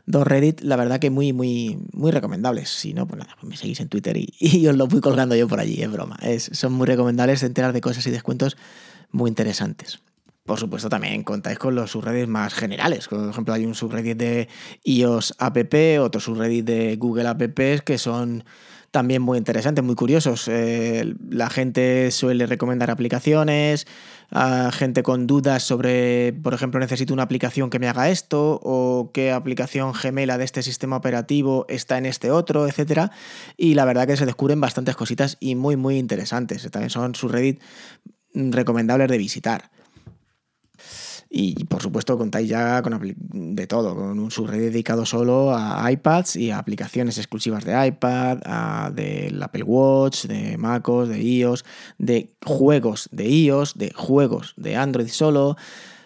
dos 0.06 0.26
Reddit, 0.26 0.62
la 0.62 0.78
verdad 0.78 1.00
que 1.00 1.10
muy, 1.10 1.34
muy, 1.34 1.80
muy 1.92 2.12
recomendables. 2.12 2.70
Si 2.70 2.94
no, 2.94 3.08
pues 3.08 3.20
nada, 3.20 3.36
pues 3.40 3.50
me 3.50 3.58
seguís 3.58 3.80
en 3.82 3.90
Twitter 3.90 4.16
y, 4.16 4.34
y 4.40 4.68
os 4.68 4.76
lo 4.76 4.88
voy 4.88 5.02
colgando 5.02 5.36
yo 5.36 5.48
por 5.48 5.60
allí, 5.60 5.82
es 5.82 5.92
broma. 5.92 6.18
Es, 6.22 6.50
son 6.54 6.74
muy 6.74 6.88
recomendables 6.88 7.44
enterar 7.44 7.74
de 7.74 7.82
cosas 7.82 8.06
y 8.08 8.12
descuentos 8.12 8.56
muy 9.12 9.30
interesantes. 9.30 10.00
Por 10.46 10.60
supuesto, 10.60 10.90
también 10.90 11.24
contáis 11.24 11.60
con 11.60 11.76
los 11.76 11.92
subreddits 11.92 12.28
más 12.28 12.54
generales. 12.54 13.08
Por 13.08 13.30
ejemplo, 13.30 13.54
hay 13.54 13.66
un 13.66 13.76
subreddit 13.76 14.18
de 14.18 14.50
iOS 14.84 15.36
app, 15.38 15.58
otro 16.00 16.20
subreddit 16.20 16.66
de 16.66 16.96
Google 16.96 17.28
apps 17.28 17.82
que 17.84 17.98
son 17.98 18.44
también 18.92 19.22
muy 19.22 19.38
interesantes, 19.38 19.84
muy 19.84 19.96
curiosos. 19.96 20.48
Eh, 20.50 21.16
la 21.30 21.50
gente 21.50 22.12
suele 22.12 22.46
recomendar 22.46 22.92
aplicaciones, 22.92 23.88
a 24.30 24.72
gente 24.72 25.02
con 25.02 25.28
dudas 25.28 25.64
sobre, 25.64 26.34
por 26.34 26.54
ejemplo, 26.54 26.80
necesito 26.80 27.14
una 27.14 27.24
aplicación 27.24 27.70
que 27.70 27.80
me 27.80 27.88
haga 27.88 28.10
esto, 28.10 28.60
o 28.62 29.12
qué 29.14 29.32
aplicación 29.32 29.94
gemela 29.94 30.38
de 30.38 30.44
este 30.44 30.62
sistema 30.62 30.98
operativo 30.98 31.66
está 31.70 31.98
en 31.98 32.06
este 32.06 32.32
otro, 32.32 32.68
etc. 32.68 33.12
Y 33.58 33.76
la 33.76 33.86
verdad 33.86 34.08
que 34.08 34.18
se 34.18 34.26
descubren 34.26 34.60
bastantes 34.60 34.96
cositas 34.96 35.38
y 35.40 35.56
muy, 35.56 35.78
muy 35.78 35.98
interesantes. 35.98 36.70
También 36.70 36.90
son 36.90 37.16
subreddit 37.16 37.62
recomendables 38.34 39.08
de 39.08 39.18
visitar. 39.18 39.72
Y 41.34 41.64
por 41.64 41.82
supuesto 41.82 42.18
contáis 42.18 42.50
ya 42.50 42.82
con 42.82 43.00
de 43.00 43.66
todo, 43.66 43.96
con 43.96 44.20
un 44.20 44.32
subreddit 44.32 44.74
dedicado 44.74 45.06
solo 45.06 45.56
a 45.56 45.90
iPads 45.90 46.36
y 46.36 46.52
a 46.52 46.58
aplicaciones 46.58 47.18
exclusivas 47.18 47.64
de 47.64 47.88
iPad, 47.88 48.40
a 48.44 48.92
del 48.94 49.42
Apple 49.42 49.64
Watch, 49.64 50.26
de 50.26 50.58
MacOS, 50.58 51.08
de 51.08 51.24
iOS, 51.24 51.64
de 51.98 52.34
juegos 52.46 53.08
de 53.14 53.30
iOS, 53.30 53.78
de 53.78 53.94
juegos 53.96 54.54
de 54.58 54.76
Android 54.76 55.08
solo, 55.08 55.56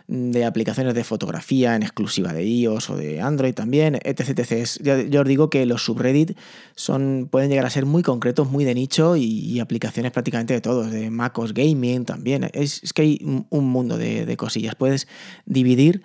de 0.08 0.46
aplicaciones 0.46 0.94
de 0.94 1.04
fotografía 1.04 1.76
en 1.76 1.84
exclusiva 1.84 2.32
de 2.32 2.46
iOS 2.46 2.90
o 2.92 2.98
de 2.98 3.22
Android 3.22 3.54
también, 3.54 4.00
etc. 4.04 4.38
etc. 4.40 5.10
Yo, 5.10 5.22
os 5.22 5.28
digo 5.28 5.50
que 5.50 5.66
los 5.66 5.84
subreddit 5.84 6.38
son, 6.76 7.28
pueden 7.32 7.50
llegar 7.50 7.66
a 7.66 7.70
ser 7.70 7.86
muy 7.86 8.04
concretos, 8.04 8.50
muy 8.50 8.66
de 8.66 8.76
nicho 8.76 9.16
y, 9.16 9.60
aplicaciones 9.60 10.12
prácticamente 10.12 10.54
de 10.54 10.62
todos, 10.62 10.92
de 10.92 11.10
MacOS 11.10 11.54
Gaming 11.54 12.06
también. 12.06 12.50
Es, 12.54 12.94
que 12.94 13.02
hay 13.02 13.46
un 13.50 13.66
mundo 13.66 13.98
de, 13.98 14.36
cosillas. 14.38 14.76
Puedes 14.76 15.08
dividir 15.46 16.04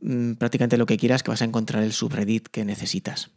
mm, 0.00 0.34
prácticamente 0.34 0.78
lo 0.78 0.86
que 0.86 0.96
quieras 0.96 1.22
que 1.22 1.30
vas 1.30 1.42
a 1.42 1.44
encontrar 1.44 1.82
el 1.82 1.92
subreddit 1.92 2.48
que 2.48 2.64
necesitas. 2.64 3.30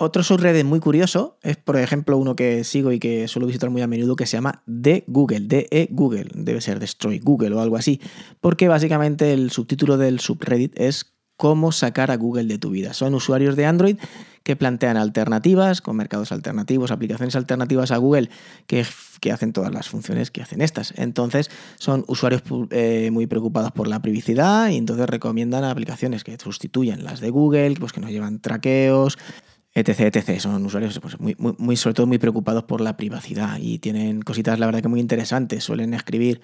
Otro 0.00 0.22
subreddit 0.22 0.64
muy 0.64 0.78
curioso 0.78 1.38
es, 1.42 1.56
por 1.56 1.76
ejemplo, 1.76 2.16
uno 2.18 2.36
que 2.36 2.62
sigo 2.62 2.92
y 2.92 3.00
que 3.00 3.26
suelo 3.26 3.48
visitar 3.48 3.68
muy 3.68 3.82
a 3.82 3.88
menudo 3.88 4.14
que 4.14 4.26
se 4.26 4.36
llama 4.36 4.62
The 4.64 5.02
Google, 5.08 5.40
DE 5.40 5.88
Google, 5.90 6.30
debe 6.34 6.60
ser 6.60 6.78
Destroy 6.78 7.18
Google 7.18 7.56
o 7.56 7.60
algo 7.60 7.76
así, 7.76 8.00
porque 8.40 8.68
básicamente 8.68 9.32
el 9.32 9.50
subtítulo 9.50 9.96
del 9.96 10.20
subreddit 10.20 10.78
es 10.78 11.14
cómo 11.36 11.72
sacar 11.72 12.12
a 12.12 12.16
Google 12.16 12.44
de 12.44 12.58
tu 12.58 12.70
vida. 12.70 12.92
Son 12.92 13.12
usuarios 13.14 13.56
de 13.56 13.66
Android 13.66 13.98
que 14.44 14.54
plantean 14.54 14.96
alternativas, 14.96 15.80
con 15.80 15.96
mercados 15.96 16.30
alternativos, 16.30 16.92
aplicaciones 16.92 17.34
alternativas 17.34 17.90
a 17.90 17.96
Google 17.96 18.30
que, 18.68 18.86
que 19.20 19.32
hacen 19.32 19.52
todas 19.52 19.72
las 19.72 19.88
funciones 19.88 20.30
que 20.30 20.42
hacen 20.42 20.60
estas. 20.60 20.94
Entonces 20.96 21.50
son 21.76 22.04
usuarios 22.06 22.42
eh, 22.70 23.10
muy 23.12 23.26
preocupados 23.26 23.72
por 23.72 23.88
la 23.88 24.00
privacidad 24.00 24.70
y 24.70 24.76
entonces 24.76 25.06
recomiendan 25.08 25.64
aplicaciones 25.64 26.22
que 26.22 26.36
sustituyen 26.38 27.04
las 27.04 27.20
de 27.20 27.30
Google, 27.30 27.74
pues 27.78 27.92
que 27.92 28.00
no 28.00 28.08
llevan 28.08 28.40
traqueos, 28.40 29.18
etc, 29.78 30.14
etc. 30.14 30.40
Son 30.40 30.64
usuarios 30.64 30.98
pues, 31.00 31.18
muy, 31.20 31.36
muy, 31.38 31.76
sobre 31.76 31.94
todo 31.94 32.06
muy 32.06 32.18
preocupados 32.18 32.64
por 32.64 32.80
la 32.80 32.96
privacidad 32.96 33.58
y 33.60 33.78
tienen 33.78 34.22
cositas, 34.22 34.58
la 34.58 34.66
verdad, 34.66 34.82
que 34.82 34.88
muy 34.88 35.00
interesantes. 35.00 35.64
Suelen 35.64 35.94
escribir 35.94 36.40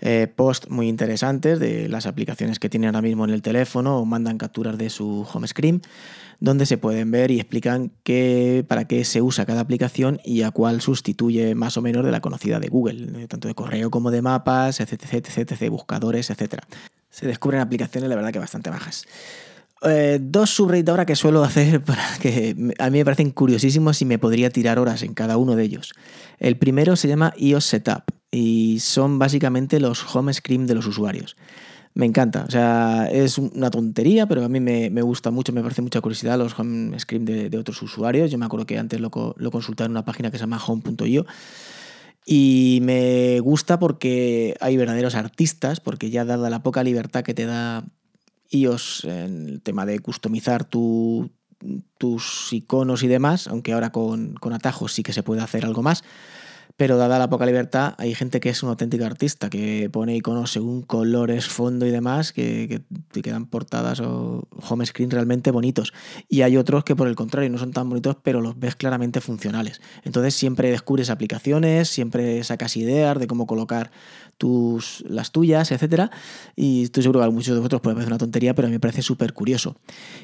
eh, 0.00 0.28
posts 0.34 0.70
muy 0.70 0.88
interesantes 0.88 1.58
de 1.58 1.88
las 1.88 2.06
aplicaciones 2.06 2.58
que 2.58 2.68
tienen 2.68 2.88
ahora 2.88 3.02
mismo 3.02 3.24
en 3.24 3.30
el 3.30 3.42
teléfono 3.42 3.98
o 3.98 4.04
mandan 4.04 4.38
capturas 4.38 4.78
de 4.78 4.90
su 4.90 5.26
home 5.32 5.48
screen 5.48 5.82
donde 6.40 6.66
se 6.66 6.78
pueden 6.78 7.10
ver 7.10 7.30
y 7.30 7.40
explican 7.40 7.90
qué, 8.04 8.64
para 8.66 8.86
qué 8.86 9.04
se 9.04 9.22
usa 9.22 9.44
cada 9.44 9.60
aplicación 9.60 10.20
y 10.24 10.42
a 10.42 10.50
cuál 10.50 10.80
sustituye 10.80 11.54
más 11.54 11.76
o 11.76 11.82
menos 11.82 12.04
de 12.04 12.12
la 12.12 12.20
conocida 12.20 12.60
de 12.60 12.68
Google, 12.68 13.26
tanto 13.26 13.48
de 13.48 13.54
correo 13.54 13.90
como 13.90 14.10
de 14.10 14.22
mapas, 14.22 14.80
etc, 14.80 15.04
etc, 15.14 15.38
etc 15.38 15.68
buscadores, 15.70 16.30
etc. 16.30 16.60
Se 17.10 17.26
descubren 17.26 17.60
aplicaciones, 17.60 18.08
la 18.08 18.16
verdad, 18.16 18.32
que 18.32 18.38
bastante 18.38 18.70
bajas. 18.70 19.06
Eh, 19.82 20.18
dos 20.20 20.50
subreddits 20.50 20.90
ahora 20.90 21.06
que 21.06 21.14
suelo 21.14 21.44
hacer 21.44 21.82
para 21.84 22.04
que 22.20 22.56
a 22.78 22.90
mí 22.90 22.98
me 22.98 23.04
parecen 23.04 23.30
curiosísimos 23.30 24.02
y 24.02 24.04
me 24.04 24.18
podría 24.18 24.50
tirar 24.50 24.78
horas 24.78 25.02
en 25.02 25.14
cada 25.14 25.36
uno 25.36 25.56
de 25.56 25.64
ellos. 25.64 25.94
El 26.38 26.56
primero 26.56 26.96
se 26.96 27.08
llama 27.08 27.32
iOS 27.36 27.64
Setup 27.64 28.02
y 28.30 28.80
son 28.80 29.18
básicamente 29.18 29.80
los 29.80 30.14
home 30.14 30.32
screen 30.32 30.66
de 30.66 30.74
los 30.74 30.86
usuarios. 30.86 31.36
Me 31.94 32.06
encanta, 32.06 32.44
o 32.46 32.50
sea, 32.50 33.08
es 33.10 33.38
una 33.38 33.70
tontería, 33.70 34.26
pero 34.26 34.44
a 34.44 34.48
mí 34.48 34.60
me, 34.60 35.02
gusta 35.02 35.30
mucho, 35.30 35.52
me 35.52 35.62
parece 35.62 35.82
mucha 35.82 36.00
curiosidad 36.00 36.38
los 36.38 36.56
home 36.56 36.98
screen 37.00 37.24
de, 37.24 37.58
otros 37.58 37.82
usuarios. 37.82 38.30
Yo 38.30 38.38
me 38.38 38.46
acuerdo 38.46 38.66
que 38.66 38.78
antes 38.78 39.00
lo, 39.00 39.10
lo 39.36 39.50
consultaba 39.50 39.86
en 39.86 39.92
una 39.92 40.04
página 40.04 40.30
que 40.30 40.36
se 40.36 40.42
llama 40.42 40.62
home.io 40.64 41.26
y 42.30 42.80
me 42.82 43.40
gusta 43.40 43.78
porque 43.78 44.54
hay 44.60 44.76
verdaderos 44.76 45.14
artistas, 45.14 45.80
porque 45.80 46.10
ya 46.10 46.26
dada 46.26 46.50
la 46.50 46.62
poca 46.62 46.84
libertad 46.84 47.22
que 47.22 47.32
te 47.32 47.46
da 47.46 47.84
iOS 48.50 49.04
en 49.04 49.48
el 49.48 49.60
tema 49.60 49.86
de 49.86 49.98
customizar 50.00 50.64
tus 50.64 52.52
iconos 52.52 53.02
y 53.02 53.08
demás, 53.08 53.48
aunque 53.48 53.72
ahora 53.72 53.90
con, 53.90 54.34
con 54.34 54.52
atajos 54.52 54.92
sí 54.92 55.02
que 55.02 55.12
se 55.12 55.22
puede 55.22 55.42
hacer 55.42 55.64
algo 55.64 55.82
más 55.82 56.04
pero 56.78 56.96
dada 56.96 57.18
la 57.18 57.28
poca 57.28 57.44
libertad, 57.44 57.94
hay 57.98 58.14
gente 58.14 58.38
que 58.38 58.50
es 58.50 58.62
un 58.62 58.68
auténtico 58.68 59.04
artista, 59.04 59.50
que 59.50 59.90
pone 59.90 60.14
iconos 60.14 60.52
según 60.52 60.82
colores, 60.82 61.48
fondo 61.48 61.84
y 61.86 61.90
demás, 61.90 62.32
que, 62.32 62.82
te 63.10 63.20
quedan 63.20 63.46
portadas 63.46 63.98
o 63.98 64.46
home 64.68 64.86
screen 64.86 65.10
realmente 65.10 65.50
bonitos. 65.50 65.92
Y 66.28 66.42
hay 66.42 66.56
otros 66.56 66.84
que 66.84 66.94
por 66.94 67.08
el 67.08 67.16
contrario 67.16 67.50
no 67.50 67.58
son 67.58 67.72
tan 67.72 67.88
bonitos, 67.88 68.18
pero 68.22 68.40
los 68.40 68.60
ves 68.60 68.76
claramente 68.76 69.20
funcionales. 69.20 69.80
Entonces 70.04 70.34
siempre 70.34 70.70
descubres 70.70 71.10
aplicaciones, 71.10 71.88
siempre 71.88 72.44
sacas 72.44 72.76
ideas 72.76 73.18
de 73.18 73.26
cómo 73.26 73.48
colocar 73.48 73.90
tus, 74.38 75.04
las 75.08 75.32
tuyas, 75.32 75.70
etc. 75.72 76.10
Y 76.56 76.84
estoy 76.84 77.02
seguro 77.02 77.20
que 77.20 77.26
a 77.26 77.30
muchos 77.30 77.54
de 77.54 77.60
vosotros 77.60 77.80
puede 77.82 77.96
parecer 77.96 78.12
una 78.12 78.18
tontería, 78.18 78.54
pero 78.54 78.66
a 78.66 78.70
mí 78.70 78.76
me 78.76 78.80
parece 78.80 79.02
súper 79.02 79.32
curioso. 79.34 79.76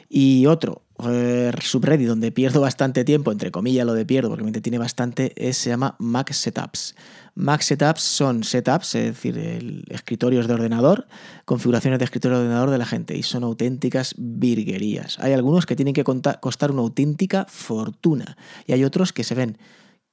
Y 0.09 0.47
otro, 0.47 0.83
eh, 1.07 1.53
subreddit 1.61 2.07
donde 2.07 2.31
pierdo 2.31 2.61
bastante 2.61 3.05
tiempo, 3.05 3.33
entre 3.33 3.51
comillas 3.51 3.85
lo 3.85 3.95
de 3.95 4.07
pierdo, 4.07 4.31
porque 4.31 4.45
me 4.45 4.53
tiene 4.53 4.79
bastante, 4.79 5.33
es, 5.37 5.57
se 5.57 5.71
llama 5.71 5.97
Mac 5.99 6.33
Setups. 6.33 6.95
Mac 7.35 7.63
Setups 7.63 8.01
son 8.01 8.45
setups, 8.45 8.95
es 8.95 9.07
decir, 9.07 9.83
escritorios 9.89 10.47
de 10.47 10.55
ordenador, 10.55 11.09
configuraciones 11.45 11.99
de 11.99 12.05
escritorio 12.05 12.39
de 12.39 12.45
ordenador 12.45 12.71
de 12.71 12.79
la 12.79 12.87
gente, 12.87 13.17
y 13.17 13.25
son 13.25 13.43
auténticas 13.43 14.15
virguerías. 14.17 15.19
Hay 15.19 15.33
algunos 15.33 15.67
que 15.67 15.75
tienen 15.75 15.95
que 15.95 16.05
costar 16.05 16.71
una 16.71 16.83
auténtica 16.83 17.47
fortuna, 17.49 18.37
y 18.67 18.73
hay 18.73 18.85
otros 18.85 19.13
que 19.13 19.25
se 19.25 19.35
ven 19.35 19.59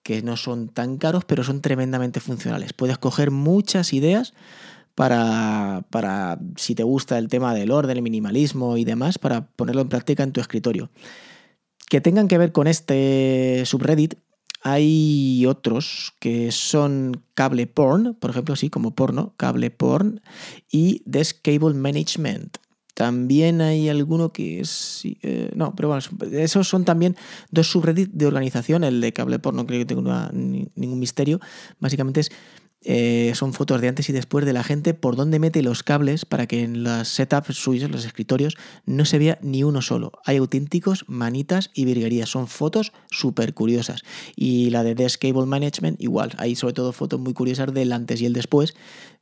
que 0.04 0.22
no 0.22 0.38
son 0.38 0.70
tan 0.70 0.98
caros, 0.98 1.26
pero 1.26 1.44
son 1.44 1.62
tremendamente 1.62 2.20
funcionales. 2.20 2.74
Puedes 2.74 2.98
coger 2.98 3.32
muchas 3.32 3.94
ideas 3.94 4.34
para, 4.96 5.86
para, 5.90 6.40
si 6.56 6.76
te 6.76 6.84
gusta 6.84 7.18
el 7.18 7.28
tema 7.28 7.54
del 7.54 7.72
orden, 7.72 7.98
el 7.98 8.04
minimalismo 8.04 8.78
y 8.78 8.84
demás, 8.84 9.18
para 9.18 9.48
ponerlo 9.48 9.82
en 9.82 9.90
práctica 9.90 10.24
en 10.24 10.32
tu 10.32 10.42
escritorio. 10.42 10.90
Que 11.90 12.02
tengan 12.02 12.28
que 12.28 12.38
ver 12.38 12.52
con 12.52 12.68
este 12.68 13.64
subreddit, 13.66 14.16
hay 14.64 15.46
otros 15.48 16.14
que 16.20 16.52
son 16.52 17.24
cable 17.34 17.68
porn, 17.68 18.14
por 18.14 18.30
ejemplo, 18.30 18.56
sí, 18.56 18.70
como 18.70 18.94
porno, 18.94 19.34
cable 19.38 19.72
porn, 19.72 20.22
y 20.72 21.02
Desk 21.06 21.42
Cable 21.42 21.74
Management. 21.74 22.58
También 22.94 23.62
hay 23.62 23.90
alguno 23.90 24.32
que 24.32 24.60
es... 24.60 25.02
Eh, 25.22 25.52
no, 25.56 25.76
pero 25.76 25.90
bueno, 25.90 26.04
esos 26.32 26.68
son 26.68 26.86
también 26.86 27.16
dos 27.52 27.72
subreddits 27.72 28.18
de 28.18 28.26
organización. 28.26 28.84
El 28.84 29.02
de 29.02 29.14
cable 29.14 29.40
porn 29.40 29.58
no 29.58 29.66
creo 29.66 29.80
que 29.80 29.86
tenga 29.86 30.30
ningún 30.34 31.00
misterio. 31.00 31.40
Básicamente 31.80 32.20
es 32.20 32.32
eh, 32.84 33.32
son 33.36 33.54
fotos 33.54 33.80
de 33.80 33.88
antes 33.88 34.10
y 34.10 34.14
después 34.14 34.44
de 34.44 34.54
la 34.54 34.64
gente 34.64 34.96
por 34.96 35.16
dónde 35.16 35.38
mete 35.38 35.62
los 35.62 35.84
cables 35.84 36.26
para 36.26 36.48
que 36.48 36.64
en 36.64 36.84
las 36.84 37.10
setups 37.10 37.56
suyos, 37.56 37.92
los 37.92 38.06
escritorios, 38.06 38.58
no 38.86 39.06
se 39.06 39.20
vea 39.20 39.38
ni 39.42 39.64
uno 39.64 39.82
solo. 39.82 40.14
Hay 40.26 40.38
auténticos 40.38 41.06
manitas 41.08 41.70
y 41.76 41.86
virguerías. 41.86 42.30
Son 42.30 42.48
fotos 42.48 42.92
súper 43.12 43.54
curiosas. 43.54 44.02
Y 44.36 44.72
la 44.72 44.84
de 44.84 44.96
Desk 44.96 45.22
Cable 45.22 45.46
Management, 45.46 46.02
igual. 46.02 46.34
Hay 46.38 46.56
sobre 46.56 46.74
todo 46.74 46.92
fotos 46.92 47.20
muy 47.20 47.34
curiosas 47.34 47.72
del 47.72 47.92
antes 47.92 48.20
y 48.22 48.26
el 48.26 48.34
después 48.34 48.74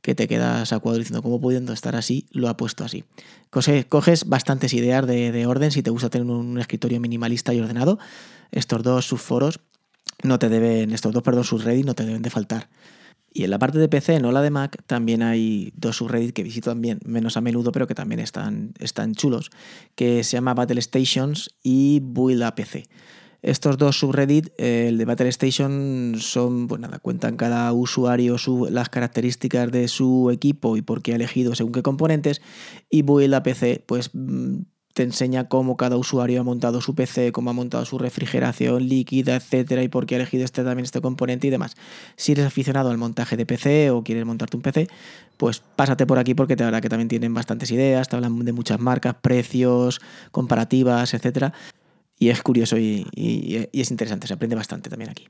que 0.02 0.16
te 0.16 0.30
quedas 0.30 0.72
a 0.72 0.80
cuadro 0.80 1.00
diciendo 1.00 1.22
cómo 1.22 1.42
pudiendo 1.42 1.74
estar 1.74 1.98
así, 1.98 2.26
lo 2.32 2.48
ha 2.48 2.56
puesto 2.56 2.86
así. 2.86 3.04
Coges, 3.50 4.30
bastantes 4.30 4.74
ideas 4.74 5.06
de, 5.06 5.34
de 5.34 5.46
orden 5.46 5.72
si 5.72 5.84
te 5.84 5.90
gusta 5.90 6.10
tener 6.10 6.28
un 6.28 6.58
escritorio 6.60 7.02
minimalista 7.02 7.54
y 7.54 7.60
ordenado. 7.60 8.00
Estos 8.52 8.84
dos 8.84 9.06
subforos 9.06 9.60
no 10.24 10.40
te 10.40 10.48
deben, 10.48 10.92
estos 10.92 11.14
dos, 11.14 11.24
perdón, 11.24 11.44
subreddits 11.44 11.86
no 11.86 11.96
te 11.96 12.06
deben 12.06 12.22
de 12.22 12.30
faltar. 12.30 12.70
Y 13.32 13.44
en 13.44 13.52
la 13.52 13.60
parte 13.60 13.78
de 13.78 13.88
PC, 13.88 14.20
no 14.20 14.32
la 14.32 14.42
de 14.42 14.50
Mac, 14.50 14.82
también 14.88 15.22
hay 15.22 15.72
dos 15.76 15.98
subreddits 15.98 16.34
que 16.34 16.44
visito 16.44 16.72
también 16.72 17.00
menos 17.06 17.38
a 17.38 17.42
menudo, 17.42 17.72
pero 17.72 17.88
que 17.88 17.96
también 17.96 18.20
están, 18.20 18.74
están 18.80 19.14
chulos, 19.14 19.52
que 19.96 20.24
se 20.24 20.38
llama 20.38 20.54
Battle 20.54 20.82
Stations 20.82 21.56
y 21.62 22.02
Build 22.04 22.44
a 22.44 22.56
PC. 22.56 22.86
Estos 23.42 23.78
dos 23.78 23.98
subreddits, 24.00 24.52
el 24.58 24.98
de 24.98 25.06
Battle 25.06 25.30
Station, 25.30 26.16
son, 26.18 26.68
pues 26.68 26.82
nada, 26.82 27.00
cuentan 27.00 27.38
cada 27.38 27.72
usuario 27.72 28.36
las 28.70 28.90
características 28.90 29.72
de 29.72 29.88
su 29.88 30.30
equipo 30.32 30.76
y 30.76 30.82
por 30.82 31.02
qué 31.02 31.14
ha 31.14 31.16
elegido 31.16 31.56
según 31.56 31.72
qué 31.72 31.82
componentes. 31.82 32.42
Y 32.90 33.04
Build 33.04 33.34
a 33.34 33.44
PC, 33.44 33.84
pues 33.88 34.10
mm, 34.14 34.64
te 34.94 35.04
enseña 35.04 35.48
cómo 35.48 35.78
cada 35.78 35.98
usuario 35.98 36.42
ha 36.42 36.44
montado 36.44 36.82
su 36.82 36.96
PC, 36.96 37.32
cómo 37.32 37.50
ha 37.50 37.54
montado 37.54 37.86
su 37.86 37.98
refrigeración 37.98 38.88
líquida, 38.88 39.36
etcétera, 39.36 39.84
y 39.84 39.88
por 39.88 40.06
qué 40.06 40.16
ha 40.16 40.18
elegido 40.18 40.44
este 40.44 40.64
también 40.64 40.86
este 40.86 41.02
componente 41.02 41.48
y 41.48 41.50
demás. 41.50 41.76
Si 42.16 42.32
eres 42.32 42.46
aficionado 42.46 42.90
al 42.90 42.98
montaje 42.98 43.38
de 43.38 43.46
PC 43.46 43.92
o 43.92 44.04
quieres 44.04 44.26
montarte 44.26 44.58
un 44.58 44.64
PC, 44.64 44.88
pues 45.38 45.62
pásate 45.76 46.06
por 46.06 46.20
aquí 46.20 46.34
porque 46.34 46.56
te 46.56 46.66
verá 46.66 46.82
que 46.82 46.90
también 46.90 47.08
tienen 47.08 47.34
bastantes 47.34 47.72
ideas, 47.72 48.10
te 48.10 48.16
hablan 48.16 48.40
de 48.40 48.52
muchas 48.52 48.80
marcas, 48.80 49.16
precios, 49.22 50.02
comparativas, 50.32 51.14
etcétera. 51.14 51.54
Y 52.18 52.30
es 52.30 52.42
curioso 52.42 52.78
y, 52.78 53.70
es 53.72 53.92
interesante, 53.92 54.28
se 54.28 54.34
aprende 54.34 54.56
bastante 54.56 54.90
también 54.90 55.12
aquí. 55.12 55.30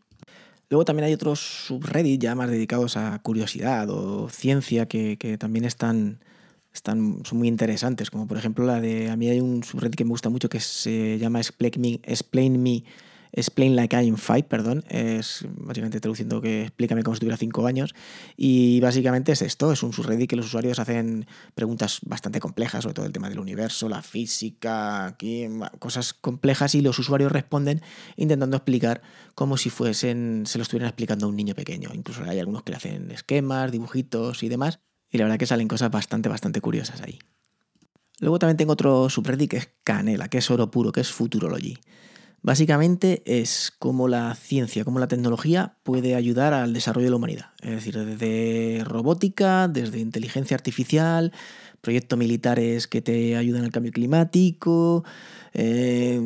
Luego 0.70 0.86
también 0.86 1.06
hay 1.06 1.14
otros 1.14 1.40
subreddits 1.68 2.24
ya 2.24 2.36
más 2.36 2.50
dedicados 2.50 2.98
a 2.98 3.20
curiosidad 3.20 3.90
o 3.90 4.30
ciencia 4.30 4.88
que 4.88 5.38
también 5.40 5.66
están, 5.66 6.20
están, 6.80 7.22
son 7.24 7.38
muy 7.38 7.48
interesantes. 7.48 8.10
Como 8.10 8.28
por 8.28 8.38
ejemplo 8.38 8.66
la 8.66 8.82
de. 8.82 9.10
A 9.10 9.16
mí 9.16 9.30
hay 9.30 9.40
un 9.40 9.64
subreddit 9.64 9.96
que 9.96 10.06
me 10.06 10.12
gusta 10.12 10.30
mucho 10.30 10.50
que 10.50 10.60
se 10.60 11.18
llama 11.20 11.40
Explain 11.40 11.80
Me. 11.80 12.00
Explain 12.04 12.62
Me 12.62 12.84
Explain 13.32 13.76
Like 13.76 13.96
I'm 13.96 14.18
Five, 14.18 14.44
perdón. 14.44 14.84
Es 14.90 15.46
básicamente 15.48 16.00
traduciendo 16.00 16.42
que 16.42 16.64
explícame 16.64 17.04
como 17.04 17.14
si 17.14 17.20
tuviera 17.20 17.38
cinco 17.38 17.68
años. 17.68 17.94
Y 18.36 18.80
básicamente 18.80 19.32
es 19.32 19.44
esto: 19.44 19.72
es 19.72 19.84
un 19.84 19.94
subreddit 19.94 20.28
que 20.28 20.36
los 20.36 20.48
usuarios 20.48 20.80
hacen 20.80 21.28
preguntas 21.54 22.00
bastante 22.06 22.40
complejas, 22.40 22.82
sobre 22.84 22.96
todo 22.96 23.06
el 23.06 23.12
tema 23.12 23.30
del 23.30 23.40
universo, 23.40 23.88
la 23.88 24.02
física, 24.02 25.06
aquí, 25.06 25.48
cosas 25.78 26.14
complejas, 26.14 26.74
y 26.74 26.82
los 26.82 26.98
usuarios 26.98 27.32
responden 27.32 27.82
intentando 28.16 28.58
explicar 28.58 29.04
como 29.36 29.58
si 29.58 29.70
fuesen, 29.70 30.46
se 30.48 30.58
lo 30.58 30.64
estuvieran 30.64 30.88
explicando 30.88 31.28
a 31.28 31.30
un 31.30 31.36
niño 31.36 31.54
pequeño. 31.54 31.92
Incluso 31.94 32.24
hay 32.24 32.40
algunos 32.40 32.64
que 32.64 32.72
le 32.72 32.78
hacen 32.78 33.12
esquemas, 33.12 33.72
dibujitos 33.72 34.42
y 34.42 34.50
demás. 34.50 34.80
Y 35.12 35.18
la 35.18 35.26
verdad 35.26 35.38
que 35.38 35.46
salen 35.46 35.68
cosas 35.68 35.92
bastante, 35.92 36.30
bastante 36.30 36.62
curiosas 36.62 37.02
ahí. 37.02 37.20
Luego 38.20 38.38
también 38.38 38.58
tengo 38.58 38.74
otro 38.74 39.10
subreddit 39.10 39.50
que 39.50 39.58
es 39.58 39.70
Canela, 39.84 40.28
que 40.28 40.40
es 40.40 40.52
oro 40.52 40.70
puro, 40.70 40.92
que 40.92 41.02
es 41.02 41.12
Futurology. 41.12 41.78
Básicamente 42.42 43.22
es 43.26 43.72
cómo 43.80 44.08
la 44.08 44.34
ciencia, 44.36 44.86
cómo 44.86 45.00
la 45.00 45.10
tecnología 45.10 45.78
puede 45.84 46.16
ayudar 46.16 46.54
al 46.54 46.74
desarrollo 46.74 47.08
de 47.08 47.12
la 47.12 47.16
humanidad. 47.18 47.50
Es 47.62 47.72
decir, 47.72 47.98
desde 47.98 48.84
robótica, 48.86 49.68
desde 49.68 50.00
inteligencia 50.00 50.56
artificial, 50.56 51.34
proyectos 51.82 52.18
militares 52.18 52.88
que 52.88 53.02
te 53.02 53.36
ayudan 53.36 53.64
al 53.64 53.72
cambio 53.72 53.92
climático, 53.92 55.04
eh, 55.54 56.20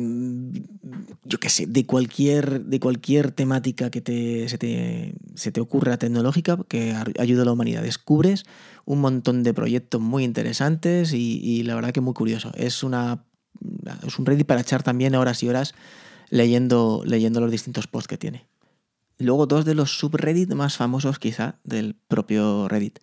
yo 1.24 1.38
qué 1.38 1.48
sé, 1.48 1.66
de 1.66 1.86
cualquier, 1.86 2.64
de 2.64 2.80
cualquier 2.80 3.30
temática 3.30 3.90
que 3.90 4.00
te, 4.00 4.48
se, 4.48 4.58
te, 4.58 5.14
se 5.34 5.52
te 5.52 5.60
ocurra 5.60 5.96
tecnológica 5.96 6.58
que 6.68 6.94
ayude 7.18 7.42
a 7.42 7.44
la 7.44 7.52
humanidad. 7.52 7.82
Descubres 7.82 8.44
un 8.84 9.00
montón 9.00 9.42
de 9.42 9.54
proyectos 9.54 10.00
muy 10.00 10.24
interesantes 10.24 11.12
y, 11.12 11.62
la 11.62 11.74
verdad 11.74 11.92
que 11.92 12.00
muy 12.00 12.14
curioso. 12.14 12.52
Es, 12.54 12.82
una, 12.82 13.24
es 14.06 14.18
un 14.18 14.26
Reddit 14.26 14.46
para 14.46 14.60
echar 14.60 14.82
también 14.82 15.14
horas 15.14 15.42
y 15.42 15.48
horas 15.48 15.74
leyendo, 16.30 17.02
leyendo 17.06 17.40
los 17.40 17.50
distintos 17.50 17.86
posts 17.86 18.08
que 18.08 18.18
tiene. 18.18 18.46
Luego 19.18 19.46
dos 19.46 19.64
de 19.64 19.74
los 19.74 19.98
subreddit 19.98 20.52
más 20.54 20.76
famosos 20.76 21.18
quizá 21.18 21.56
del 21.64 21.94
propio 21.94 22.68
Reddit. 22.68 22.98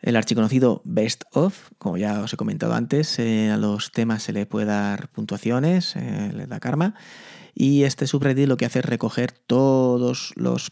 El 0.00 0.16
archiconocido 0.16 0.82
Best 0.84 1.24
of, 1.32 1.70
como 1.78 1.96
ya 1.96 2.20
os 2.20 2.32
he 2.32 2.36
comentado 2.36 2.74
antes, 2.74 3.18
eh, 3.18 3.50
a 3.50 3.56
los 3.56 3.90
temas 3.92 4.22
se 4.22 4.32
le 4.32 4.46
puede 4.46 4.66
dar 4.66 5.08
puntuaciones, 5.08 5.96
eh, 5.96 6.32
le 6.34 6.46
da 6.46 6.60
karma. 6.60 6.94
Y 7.54 7.84
este 7.84 8.06
subreddit 8.06 8.48
lo 8.48 8.56
que 8.56 8.66
hace 8.66 8.80
es 8.80 8.84
recoger 8.84 9.32
todos 9.32 10.32
los, 10.36 10.70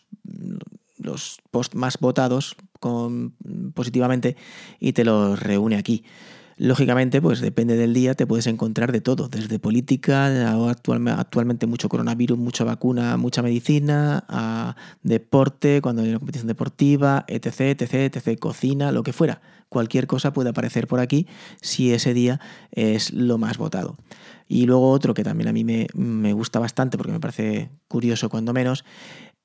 los 0.98 1.38
posts 1.50 1.74
más 1.74 1.98
votados 1.98 2.56
con, 2.78 3.34
positivamente 3.74 4.36
y 4.78 4.92
te 4.92 5.04
los 5.04 5.40
reúne 5.40 5.76
aquí. 5.76 6.04
Lógicamente, 6.56 7.20
pues 7.20 7.40
depende 7.40 7.76
del 7.76 7.94
día, 7.94 8.14
te 8.14 8.26
puedes 8.26 8.46
encontrar 8.46 8.92
de 8.92 9.00
todo, 9.00 9.28
desde 9.28 9.58
política, 9.58 10.52
actualmente, 11.16 11.66
mucho 11.66 11.88
coronavirus, 11.88 12.38
mucha 12.38 12.64
vacuna, 12.64 13.16
mucha 13.16 13.42
medicina, 13.42 14.24
a 14.28 14.76
deporte, 15.02 15.80
cuando 15.82 16.02
hay 16.02 16.10
una 16.10 16.18
competición 16.18 16.46
deportiva, 16.46 17.24
etc, 17.26 17.80
etc, 17.80 17.94
etc, 18.14 18.38
cocina, 18.38 18.92
lo 18.92 19.02
que 19.02 19.12
fuera. 19.12 19.42
Cualquier 19.68 20.06
cosa 20.06 20.32
puede 20.32 20.50
aparecer 20.50 20.86
por 20.86 21.00
aquí 21.00 21.26
si 21.60 21.92
ese 21.92 22.14
día 22.14 22.40
es 22.70 23.12
lo 23.12 23.38
más 23.38 23.58
votado. 23.58 23.96
Y 24.46 24.66
luego 24.66 24.90
otro 24.90 25.14
que 25.14 25.24
también 25.24 25.48
a 25.48 25.52
mí 25.52 25.64
me, 25.64 25.88
me 25.94 26.32
gusta 26.32 26.60
bastante, 26.60 26.96
porque 26.96 27.12
me 27.12 27.20
parece 27.20 27.70
curioso 27.88 28.28
cuando 28.28 28.52
menos, 28.52 28.84